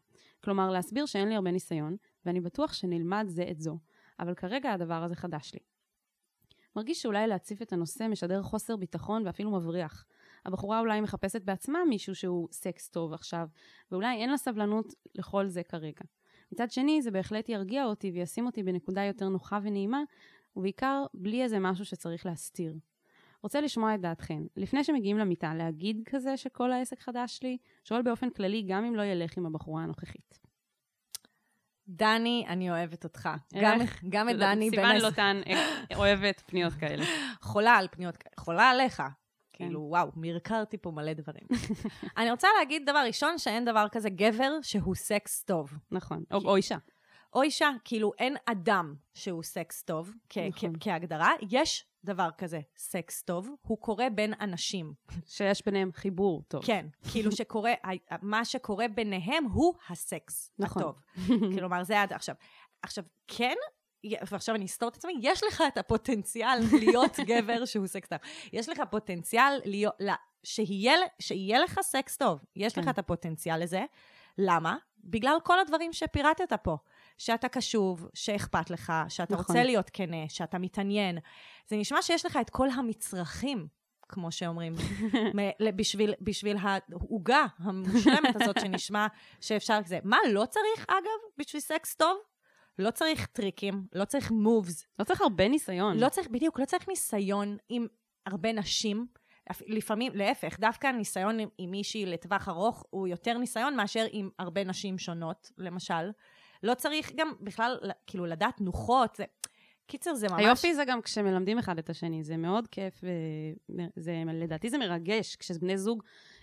[0.44, 3.78] כלומר, להסביר שאין לי הרבה ניסיון, ואני בטוח שנלמד זה את זו,
[4.20, 5.60] אבל כרגע הדבר הזה חדש לי.
[6.76, 10.04] מרגיש שאולי להציף את הנושא משדר חוסר ביטחון ואפילו מבריח.
[10.44, 13.48] הבחורה אולי מחפשת בעצמה מישהו שהוא סקס טוב עכשיו,
[13.90, 16.02] ואולי אין לה סבלנות לכל זה כרגע.
[16.52, 20.02] מצד שני, זה בהחלט ירגיע אותי וישים אותי בנקודה יותר נוחה ונעימה,
[20.56, 22.74] ובעיקר בלי איזה משהו שצריך להסתיר.
[23.42, 24.42] רוצה לשמוע את דעתכן.
[24.56, 27.58] לפני שמגיעים למיטה, להגיד כזה שכל העסק חדש לי?
[27.84, 30.38] שואל באופן כללי, גם אם לא ילך עם הבחורה הנוכחית.
[31.88, 33.28] דני, אני אוהבת אותך.
[33.60, 33.78] גם,
[34.08, 34.76] גם את דני בן...
[34.76, 37.04] סיוון לוטן אה, אוהבת פניות כאלה.
[37.40, 39.02] חולה על פניות, כאלה, חולה עליך.
[39.52, 39.64] כן.
[39.64, 41.44] כאילו, וואו, מרקרתי פה מלא דברים.
[42.18, 45.72] אני רוצה להגיד דבר ראשון, שאין דבר כזה גבר שהוא סקס טוב.
[45.90, 46.24] נכון.
[46.32, 46.76] או או אישה.
[47.34, 50.72] או אישה, כאילו, אין אדם שהוא סקס טוב, כ- נכון.
[50.80, 51.30] כ- כהגדרה.
[51.50, 54.92] יש דבר כזה, סקס טוב, הוא קורה בין אנשים.
[55.26, 56.64] שיש ביניהם חיבור טוב.
[56.64, 57.72] כן, כאילו שקורה,
[58.22, 60.82] מה שקורה ביניהם הוא הסקס נכון.
[60.82, 61.00] הטוב.
[61.58, 62.34] כלומר, זה עד עכשיו.
[62.82, 63.54] עכשיו, כן,
[64.30, 68.18] ועכשיו אני אסתור את עצמי, יש לך את הפוטנציאל להיות גבר שהוא סקס טוב.
[68.52, 72.40] יש לך פוטנציאל להיות, לה- שיהיה, שיהיה לך סקס טוב.
[72.56, 72.90] יש לך כן.
[72.90, 73.84] את הפוטנציאל לזה.
[74.38, 74.76] למה?
[75.04, 76.76] בגלל כל הדברים שפירטת פה.
[77.18, 79.44] שאתה קשוב, שאכפת לך, שאתה נכון.
[79.48, 81.18] רוצה להיות כנה, שאתה מתעניין.
[81.66, 83.66] זה נשמע שיש לך את כל המצרכים,
[84.08, 84.74] כמו שאומרים,
[85.76, 89.06] בשביל, בשביל העוגה המושלמת הזאת שנשמע
[89.40, 89.98] שאפשר כזה.
[90.04, 92.18] מה לא צריך, אגב, בשביל סקס טוב?
[92.78, 95.98] לא צריך טריקים, לא צריך מובס, לא צריך הרבה ניסיון.
[95.98, 97.86] לא צריך, בדיוק, לא צריך ניסיון עם
[98.26, 99.06] הרבה נשים.
[99.66, 104.64] לפעמים, להפך, דווקא ניסיון עם, עם מישהי לטווח ארוך הוא יותר ניסיון מאשר עם הרבה
[104.64, 106.10] נשים שונות, למשל.
[106.62, 109.16] לא צריך גם בכלל, כאילו, לדעת נוחות.
[109.16, 109.24] זה...
[109.86, 110.44] קיצר, זה ממש...
[110.44, 113.04] היופי זה גם כשמלמדים אחד את השני, זה מאוד כיף,
[113.68, 116.02] וזה, לדעתי זה מרגש, כשבני זוג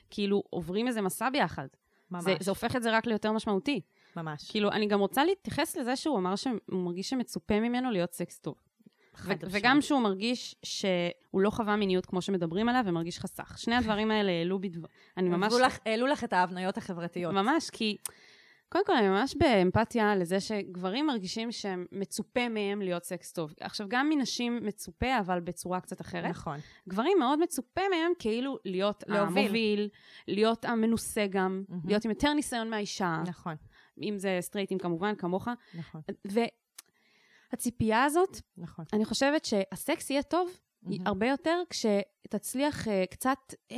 [0.09, 1.67] כאילו עוברים איזה מסע ביחד.
[2.11, 3.81] ממש, זה, זה הופך את זה רק ליותר משמעותי.
[4.15, 4.51] ממש.
[4.51, 8.55] כאילו, אני גם רוצה להתייחס לזה שהוא אמר שהוא מרגיש שמצופה ממנו להיות סקס טוב.
[9.23, 9.31] ו-.
[9.49, 13.57] וגם שהוא מרגיש שהוא לא חווה מיניות כמו שמדברים עליו, ומרגיש חסך.
[13.57, 14.87] שני הדברים האלה העלו בי דבר...
[15.17, 15.53] אני ממש...
[15.85, 17.33] העלו לך את ההבניות החברתיות.
[17.33, 17.97] ממש, כי...
[18.69, 23.53] קודם כל, אני ממש באמפתיה לזה שגברים מרגישים שמצופה מהם להיות סקס טוב.
[23.59, 26.29] עכשיו, גם מנשים מצופה, אבל בצורה קצת אחרת.
[26.29, 26.59] נכון.
[26.89, 29.43] גברים מאוד מצופה מהם כאילו להיות להוביל.
[29.43, 29.89] המוביל,
[30.27, 31.81] להיות המנוסה גם, מהמם.
[31.85, 33.55] להיות עם יותר ניסיון מהאישה, נכון,
[34.01, 35.47] אם זה סטרייטים כמובן, כמוך.
[35.73, 36.01] נכון,
[37.51, 38.85] והציפייה הזאת, נכון.
[38.93, 41.07] אני חושבת שהסקס יהיה טוב מהמם.
[41.07, 43.37] הרבה יותר כשתצליח uh, קצת
[43.71, 43.75] uh,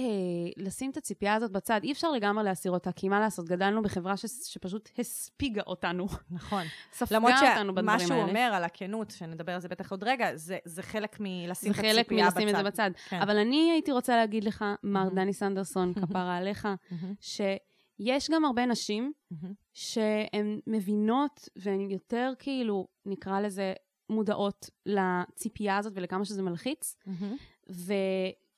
[0.58, 1.80] לשים את הציפייה הזאת בצד.
[1.84, 6.64] אי אפשר לגמרי להסיר אותה, כי מה לעשות, גדלנו בחברה ש- שפשוט הספיגה אותנו, נכון.
[6.94, 8.24] ספגה למרות אותנו בדברים שמה האלה.
[8.24, 11.80] שהוא אומר על הכנות, שנדבר על זה בטח עוד רגע, זה, זה חלק מלשים זה
[11.80, 12.40] את חלק הציפייה בצד.
[12.40, 12.92] מלשים את זה בצד.
[13.10, 13.22] כן.
[13.22, 15.10] אבל אני הייתי רוצה להגיד לך, מר.
[15.10, 19.54] דני סנדרסון, כפרה עליך, מהמם, שיש גם הרבה נשים מהמם.
[19.74, 23.74] שהן מבינות והן יותר כאילו, נקרא לזה,
[24.12, 27.36] מודעות לציפייה הזאת ולכמה שזה מלחיץ, מהמם,
[27.70, 27.94] ו,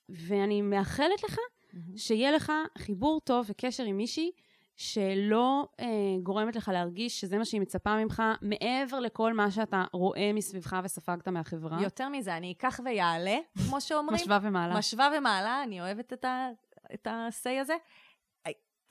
[0.09, 1.37] ואני מאחלת לך
[1.73, 1.97] מהמם.
[1.97, 4.31] שיהיה לך חיבור טוב וקשר עם מישהי
[4.75, 5.85] שלא אה,
[6.23, 11.27] גורמת לך להרגיש שזה מה שהיא מצפה ממך, מעבר לכל מה שאתה רואה מסביבך וספגת
[11.27, 11.81] מהחברה.
[11.81, 13.37] יותר מזה, אני אקח ויעלה,
[13.69, 14.15] כמו שאומרים.
[14.15, 14.77] משווה ומעלה.
[14.77, 16.49] משווה ומעלה, אני אוהבת את ה-
[16.93, 17.75] את ה-say הזה.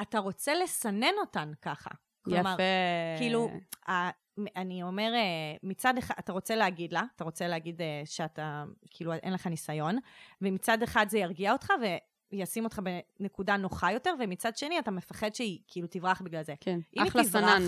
[0.02, 1.90] אתה רוצה לסנן אותן ככה.
[2.24, 2.62] כלומר, יפה.
[3.18, 3.48] כאילו,
[4.56, 5.20] אני אומר, אה,
[5.62, 9.98] מצד אחד, אתה רוצה להגיד לה, אתה רוצה להגיד אה, שאתה, כאילו, אין לך ניסיון,
[10.42, 11.72] ומצד אחד זה ירגיע אותך
[12.32, 12.80] וישים אותך
[13.20, 16.54] בנקודה נוחה יותר, ומצד שני אתה מפחד שהיא כאילו תברח בגלל זה.
[16.60, 17.62] כן, אחלה תברח- סנן.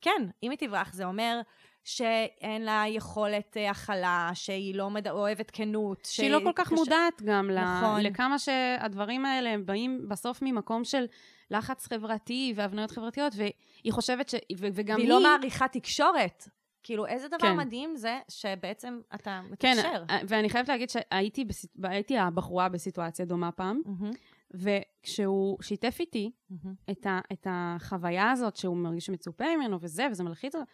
[0.00, 1.40] כן, אם היא תברח, זה אומר
[1.84, 5.08] שאין לה יכולת אה, הכלה, שהיא לא מד...
[5.08, 6.04] אוהבת כנות.
[6.04, 8.00] שהיא לא כל כך קשה- מודעת גם נכון.
[8.00, 11.04] ל- לכמה שהדברים האלה הם באים בסוף ממקום של
[11.50, 14.34] לחץ חברתי והבניות חברתיות, והיא חושבת ש...
[14.34, 15.14] ו- וגם והיא היא...
[15.14, 16.48] לא מעריכה תקשורת.
[16.82, 17.56] כאילו, איזה דבר כן.
[17.56, 20.04] מדהים זה שבעצם אתה כן, מתקשר.
[20.28, 21.70] ואני חייבת להגיד שהייתי בסיט...
[22.18, 24.10] הבחורה בסיטואציה דומה פעם, מהמם,
[24.54, 26.74] וכשהוא שיתף איתי מהמם.
[26.90, 27.20] את, ה...
[27.32, 30.66] את החוויה הזאת שהוא מרגיש שמצופה ממנו וזה, וזה מלחיץ אותו,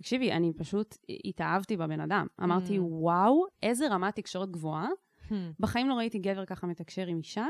[0.00, 2.26] תקשיבי, אני פשוט התאהבתי בבן אדם.
[2.42, 2.80] אמרתי, Mm.
[2.82, 4.88] וואו, איזה רמת תקשורת גבוהה.
[5.28, 5.32] Hmm.
[5.60, 7.46] בחיים לא ראיתי גבר ככה מתקשר עם אישה,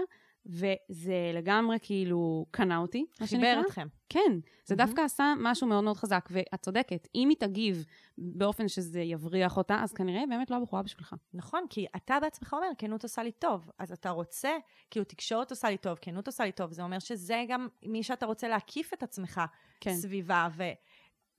[0.46, 3.48] וזה לגמרי כאילו קנה אותי, מה שנקרא.
[3.50, 3.86] חיבר אתכם.
[4.08, 4.86] כן, זה מהמם.
[4.86, 7.84] דווקא עשה משהו מאוד מאוד חזק, ואת צודקת, אם היא תגיב
[8.18, 11.14] באופן שזה יבריח אותה, אז כנראה באמת לא הבחורה בשבילך.
[11.34, 13.70] נכון, כי אתה בעצמך אומר, כנות עושה לי טוב.
[13.78, 14.50] אז אתה רוצה,
[14.90, 16.72] כאילו, תקשורת עושה לי טוב, כנות עושה לי טוב.
[16.72, 19.40] זה אומר שזה גם מי שאתה רוצה להקיף את עצמך
[19.80, 19.94] כן.
[19.94, 20.48] סביבה.
[20.56, 20.62] ו...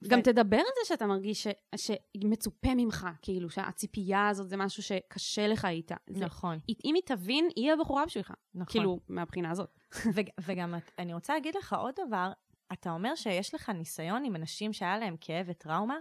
[0.07, 1.47] גם ו- תדבר על זה שאתה מרגיש ש...
[1.75, 5.95] שמצופה ממך, כאילו, שהציפייה הזאת זה משהו שקשה לך איתה.
[6.09, 6.25] זה...
[6.25, 8.33] נכון, אם היא תבין, היא הבחורה בשבילך.
[8.53, 8.65] נכון.
[8.71, 9.69] כאילו, מהבחינה הזאת.
[10.15, 12.31] ו- וגם את- אני רוצה להגיד לך עוד דבר,
[12.73, 15.97] אתה אומר שיש לך ניסיון עם אנשים שהיה להם כאב וטראומה?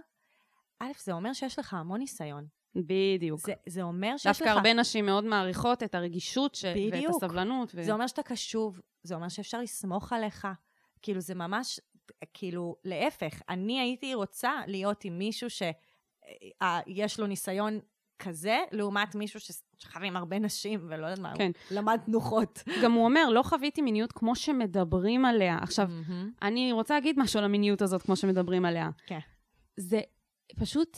[0.79, 2.45] א', זה אומר שיש לך המון ניסיון.
[2.75, 3.39] בדיוק.
[3.39, 4.49] זה, זה אומר שיש דווקא לך...
[4.57, 6.65] הרבה נשים מאוד מעריכות את הרגישות ש...
[6.65, 7.23] ואת בדיוק.
[7.23, 7.71] הסבלנות.
[7.75, 7.83] ו...
[7.83, 10.47] זה אומר שאתה קשוב, זה אומר שאפשר לסמוך עליך.
[11.01, 11.79] כאילו, זה ממש,
[12.33, 17.79] כאילו, להפך, אני הייתי רוצה להיות עם מישהו שיש לו ניסיון
[18.19, 21.51] כזה, לעומת מישהו ש- שחי עם הרבה נשים, ולא יודעת מה, כן.
[21.69, 22.63] הוא למד תנוחות.
[22.83, 25.57] גם הוא אומר, לא חוויתי מיניות כמו שמדברים עליה.
[25.61, 26.31] עכשיו, מהמם.
[26.41, 28.89] אני רוצה להגיד משהו על המיניות הזאת, כמו שמדברים עליה.
[29.07, 29.19] כן.
[29.77, 30.01] זה
[30.59, 30.97] פשוט...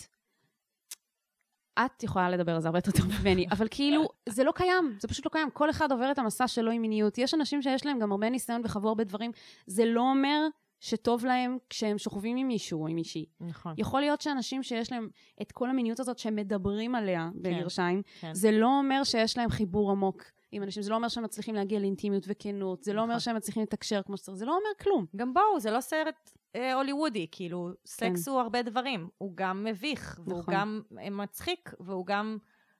[1.86, 5.08] את יכולה לדבר על זה הרבה יותר טוב ממני, אבל כאילו, זה לא קיים, זה
[5.08, 5.50] פשוט לא קיים.
[5.50, 7.18] כל אחד עובר את המסע שלו עם מיניות.
[7.18, 9.32] יש אנשים שיש להם גם הרבה ניסיון וחוו הרבה דברים.
[9.68, 10.48] זה לא אומר
[10.84, 13.26] שטוב להם כשהם שוכבים עם מישהו או עם מישהי.
[13.40, 13.74] נכון.
[13.78, 15.10] יכול להיות שאנשים שיש להם
[15.42, 18.34] את כל המיניות הזאת שהם מדברים עליה, בגרשיים, כן.
[18.34, 21.80] זה לא אומר שיש להם חיבור עמוק עם אנשים, זה לא אומר שהם מצליחים להגיע
[21.80, 23.20] לאינטימיות וכנות, זה לא אומר נכון.
[23.20, 25.06] שהם מצליחים לתקשר כמו שצריך, זה לא אומר כלום.
[25.16, 28.32] גם בואו, זה לא סרט אה, הוליוודי, כאילו, סקס כן.
[28.32, 29.10] הוא הרבה דברים.
[29.18, 30.54] הוא גם מביך, והוא נכון.
[30.54, 32.38] גם אה, מצחיק, והוא גם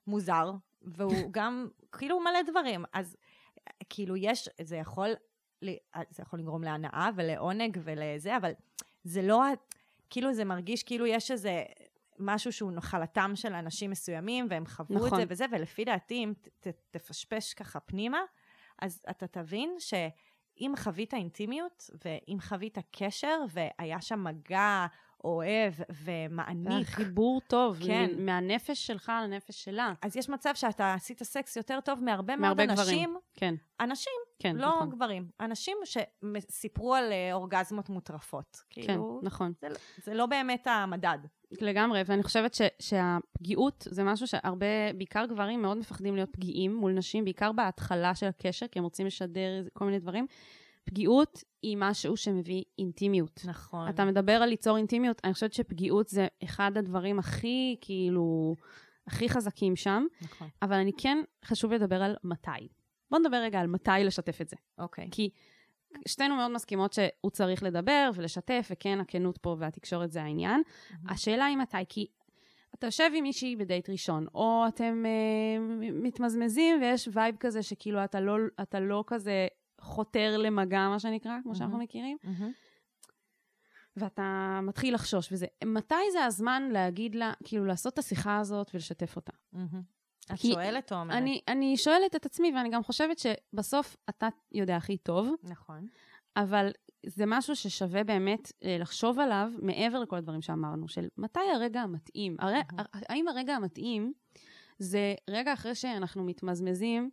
[0.08, 2.84] מוזר, והוא גם, כאילו, מלא דברים.
[2.94, 3.16] אז
[3.68, 5.10] אה, כאילו, יש, זה יכול,
[6.10, 8.52] זה יכול לגרום להנאה ולעונג ולזה, אבל
[9.04, 9.44] זה לא,
[10.10, 11.64] כאילו, זה מרגיש כאילו יש איזה...
[12.20, 15.08] משהו שהוא נחלתם של אנשים מסוימים, והם חוו נכון.
[15.08, 18.22] את זה וזה, ולפי דעתי, אם ת, ת, תפשפש ככה פנימה,
[18.82, 24.86] אז אתה תבין שאם חווית אינטימיות, ואם חווית קשר, והיה שם מגע
[25.24, 28.10] אוהב ומעניק, חיבור טוב, כן.
[28.18, 29.94] מהנפש שלך לנפש שלה.
[30.02, 33.18] אז יש מצב שאתה עשית סקס יותר טוב מהרבה מאוד מהרבה אנשים, גברים.
[33.34, 34.90] כן, אנשים, כן, לא נכון.
[34.90, 38.58] גברים, אנשים שסיפרו על אה, אורגזמות מוטרפות.
[38.70, 39.54] כן, כאילו, נכון.
[39.62, 39.68] זה,
[40.04, 41.18] זה לא באמת המדד.
[41.62, 46.92] לגמרי, ואני חושבת ש, שהפגיעות זה משהו שהרבה, בעיקר גברים מאוד מפחדים להיות פגיעים מול
[46.92, 50.28] נשים, בעיקר בהתחלה של הקשר, כי הם רוצים לשדר כל מיני דברים.
[50.84, 53.40] פגיעות היא משהו שמביא אינטימיות.
[53.46, 53.90] נכון.
[53.90, 58.56] אתה מדבר על ליצור אינטימיות, אני חושבת שפגיעות זה אחד הדברים הכי, כאילו,
[59.08, 60.48] הכי חזקים שם, נכון.
[60.62, 62.68] אבל אני כן, חשוב לדבר על מתי.
[63.12, 64.56] בוא נדבר רגע על מתי לשתף את זה.
[64.78, 65.08] אוקיי.
[65.12, 65.30] כי
[66.08, 70.62] שתינו מאוד מסכימות שהוא צריך לדבר ולשתף, וכן, הכנות פה והתקשורת זה העניין.
[71.10, 72.08] השאלה היא מתי, כי
[72.76, 75.60] אתה יושב עם מישהי בדייט ראשון, או אתם אה,
[75.92, 79.48] מתמזמזים ויש vibe כזה שכאילו אתה לא, אתה לא כזה
[79.84, 81.78] חותר למגע, מה שנקרא, כמו שאנחנו.
[81.78, 82.18] מכירים.
[83.98, 85.46] ואתה מתחיל לחשוש וזה.
[85.66, 89.32] מתי זה הזמן להגיד לה, כאילו לעשות את השיחה הזאת ולשתף אותה?
[90.34, 91.18] את שואלת או אומרת?
[91.18, 95.88] אני, אני שואלת את עצמי, ואני גם חושבת שבסוף אתה יודע הכי טוב, נכון.
[96.36, 96.72] אבל
[97.06, 102.36] זה משהו ששווה באמת אה, לחשוב עליו מעבר לכל הדברים שאמרנו, של מתי הרגע המתאים.
[102.40, 102.86] הרי, מהמם.
[102.94, 104.14] האם הרגע המתאים
[104.80, 107.10] זה רגע אחרי שאנחנו מתמזמזים,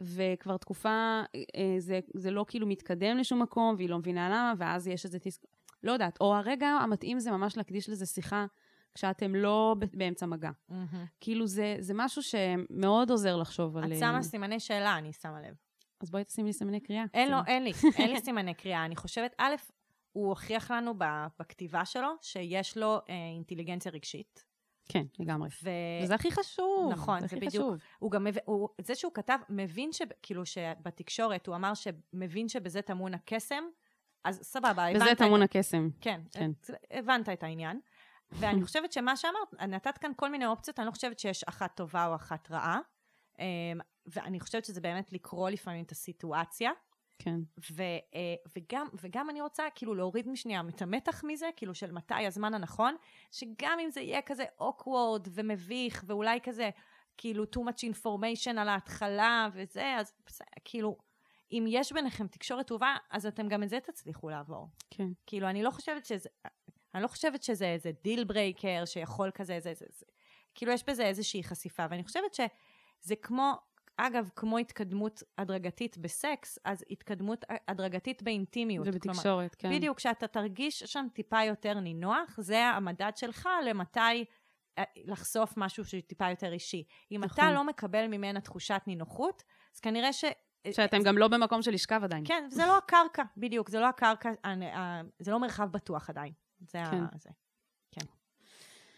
[0.00, 4.88] וכבר תקופה, אה, זה, זה לא כאילו מתקדם לשום מקום, והיא לא מבינה למה, ואז
[4.88, 5.42] יש איזה תסק...
[5.82, 6.18] לא יודעת.
[6.20, 8.46] או הרגע המתאים זה ממש להקדיש לזה שיחה
[8.94, 10.50] כשאתם לא באמצע מגע.
[10.68, 11.04] מהמם.
[11.20, 13.84] כאילו זה, זה משהו שמאוד עוזר לחשוב על...
[13.84, 15.54] את אה, שמה סימני שאלה, אני שמה לב.
[16.00, 17.04] אז בואי תשימי לי סימני קריאה.
[17.14, 18.84] אין לו, אין לי, אין לי סימני קריאה.
[18.84, 19.54] אני חושבת, א',
[20.12, 20.94] הוא הוכיח לנו
[21.40, 24.44] בכתיבה שלו שיש לו אה, אינטליגנציה רגשית.
[24.92, 25.48] כן, לגמרי.
[25.62, 25.70] ו...
[26.02, 26.92] וזה הכי חשוב.
[26.92, 27.52] נכון, זה הכי בדיוק.
[27.54, 27.76] חשוב.
[27.98, 28.26] הוא גם.
[28.44, 30.02] הוא, זה שהוא כתב, מבין ש...
[30.22, 33.64] כאילו שבתקשורת הוא אמר שמבין שבזה טמון הקסם,
[34.24, 35.88] אז סבבה, הבנת בזה את- טמון הקסם.
[36.00, 36.50] כן, כן.
[36.62, 36.74] כן.
[36.90, 37.80] הבנת את העניין.
[38.32, 42.06] ואני חושבת שמה שאמרת, נתת כאן כל מיני אופציות, אני לא חושבת שיש אחת טובה
[42.06, 42.78] או אחת רעה.
[43.38, 43.44] אמ,
[44.06, 46.70] ואני חושבת שזה באמת לקרוא לפעמים את הסיטואציה.
[47.24, 47.40] כן.
[47.72, 52.26] ו, אה, וגם, וגם אני רוצה כאילו להוריד משנייה את המתח מזה, כאילו של מתי
[52.26, 52.96] הזמן הנכון,
[53.32, 56.70] שגם אם זה יהיה כזה awkward ומביך, ואולי כזה
[57.16, 60.12] כאילו too much information על ההתחלה וזה, אז
[60.64, 60.96] כאילו,
[61.52, 64.68] אם יש ביניכם תקשורת טובה, אז אתם גם את זה תצליחו לעבור.
[64.90, 65.08] כן.
[65.26, 66.28] כאילו, אני לא חושבת שזה,
[66.94, 70.06] אני לא חושבת שזה איזה deal breaker שיכול כזה, זה, זה, זה.
[70.54, 73.52] כאילו, יש בזה איזושהי חשיפה, ואני חושבת שזה כמו,
[73.96, 78.86] אגב, כמו התקדמות הדרגתית בסקס, אז התקדמות הדרגתית באינטימיות.
[78.88, 79.78] ובתקשורת, כלומר, כן.
[79.78, 84.24] בדיוק, כשאתה תרגיש שם טיפה יותר נינוח, זה המדד שלך למתי
[84.78, 86.84] אה, לחשוף משהו שהוא טיפה יותר אישי.
[87.12, 87.44] אם נכון.
[87.44, 89.42] אתה לא מקבל ממנה תחושת נינוחות,
[89.74, 90.24] אז כנראה ש...
[90.70, 92.24] שאתם גם לא במקום של לשכב עדיין.
[92.26, 96.32] כן, זה לא הקרקע, בדיוק, זה לא הקרקע, הנ- ה- זה לא מרחב בטוח עדיין.
[96.60, 97.02] זה כן.
[97.02, 97.06] ה...
[97.18, 97.30] זה.
[97.90, 98.06] כן.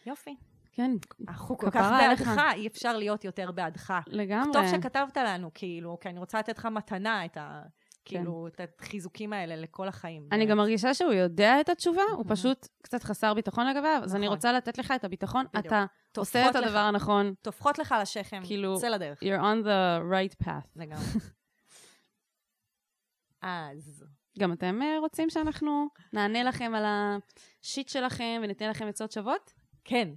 [0.06, 0.36] יופי.
[0.74, 0.90] כן,
[1.28, 2.20] אנחנו כל כך כפרה עליך.
[2.22, 3.94] בעדך, אי אפשר להיות יותר בעדך.
[4.06, 4.52] לגמרי.
[4.52, 7.62] טוב שכתבת לנו, כאילו, כי אני רוצה לתת לך מתנה את ה...
[8.04, 10.26] כאילו, את החיזוקים האלה לכל החיים.
[10.30, 10.36] כן.
[10.36, 10.46] אני.
[10.46, 14.34] גם מרגישה שהוא יודע את התשובה, הוא פשוט קצת חסר ביטחון לגביו, אז אני נכון.
[14.36, 15.66] רוצה לתת לך את הביטחון, בדיוק.
[15.66, 15.84] אתה
[16.16, 16.56] עושה את.
[16.56, 19.22] הדבר הנכון, טופחות לך על השכם, כאילו- צא לדרך.
[19.22, 20.68] you're on the right path.
[20.76, 21.04] לגמרי.
[23.42, 24.04] אז,
[24.38, 29.52] גם אתם אה, רוצים שאנחנו נענה לכם על השיט שלכם וניתן לכם עצות שוות?
[29.84, 30.08] כן.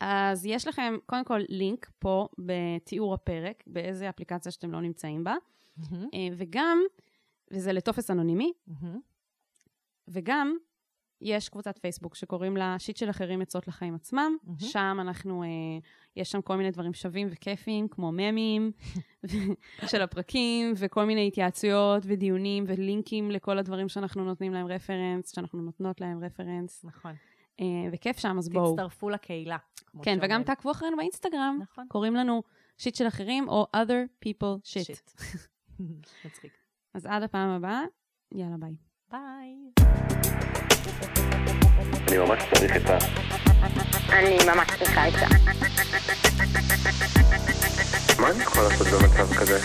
[0.00, 5.34] אז יש לכם קודם כל לינק פה בתיאור הפרק, באיזה אפליקציה שאתם לא נמצאים בה,
[6.14, 6.78] אה, וגם,
[7.50, 8.52] וזה לטופס אנונימי,
[10.08, 10.56] וגם
[11.20, 14.36] יש קבוצת פייסבוק שקוראים לה שיט של אחרים עצות לחיים עצמם.
[14.42, 14.58] מהמם.
[14.58, 15.48] שם אנחנו, אה,
[16.16, 18.72] יש שם כל מיני דברים שווים וכיפים, כמו ממים
[19.90, 26.00] של הפרקים, וכל מיני התייעצויות ודיונים ולינקים לכל הדברים שאנחנו נותנים להם רפרנס, שאנחנו נותנות
[26.00, 27.12] להם רפרנס, נכון.
[27.60, 28.72] אה, וכיף שם, אז בואו.
[28.72, 29.56] תצטרפו לקהילה.
[30.02, 31.58] כן, וגם תעקבו אחרינו באינסטגרם.
[31.62, 31.84] נכון.
[31.88, 32.42] קוראים לנו
[32.78, 34.84] שיט של אחרים, או other people shit.
[34.84, 35.10] שיט.
[36.24, 36.52] מצחיק.
[36.94, 37.82] אז עד הפעם הבאה,
[38.34, 38.74] יאללה ביי.
[39.10, 39.54] ביי.
[42.08, 42.98] אני ממש צריך את ה...
[44.12, 45.26] אני ממש צריכה את ה...
[48.20, 49.58] מה אני יכול לעשות במצב כזה?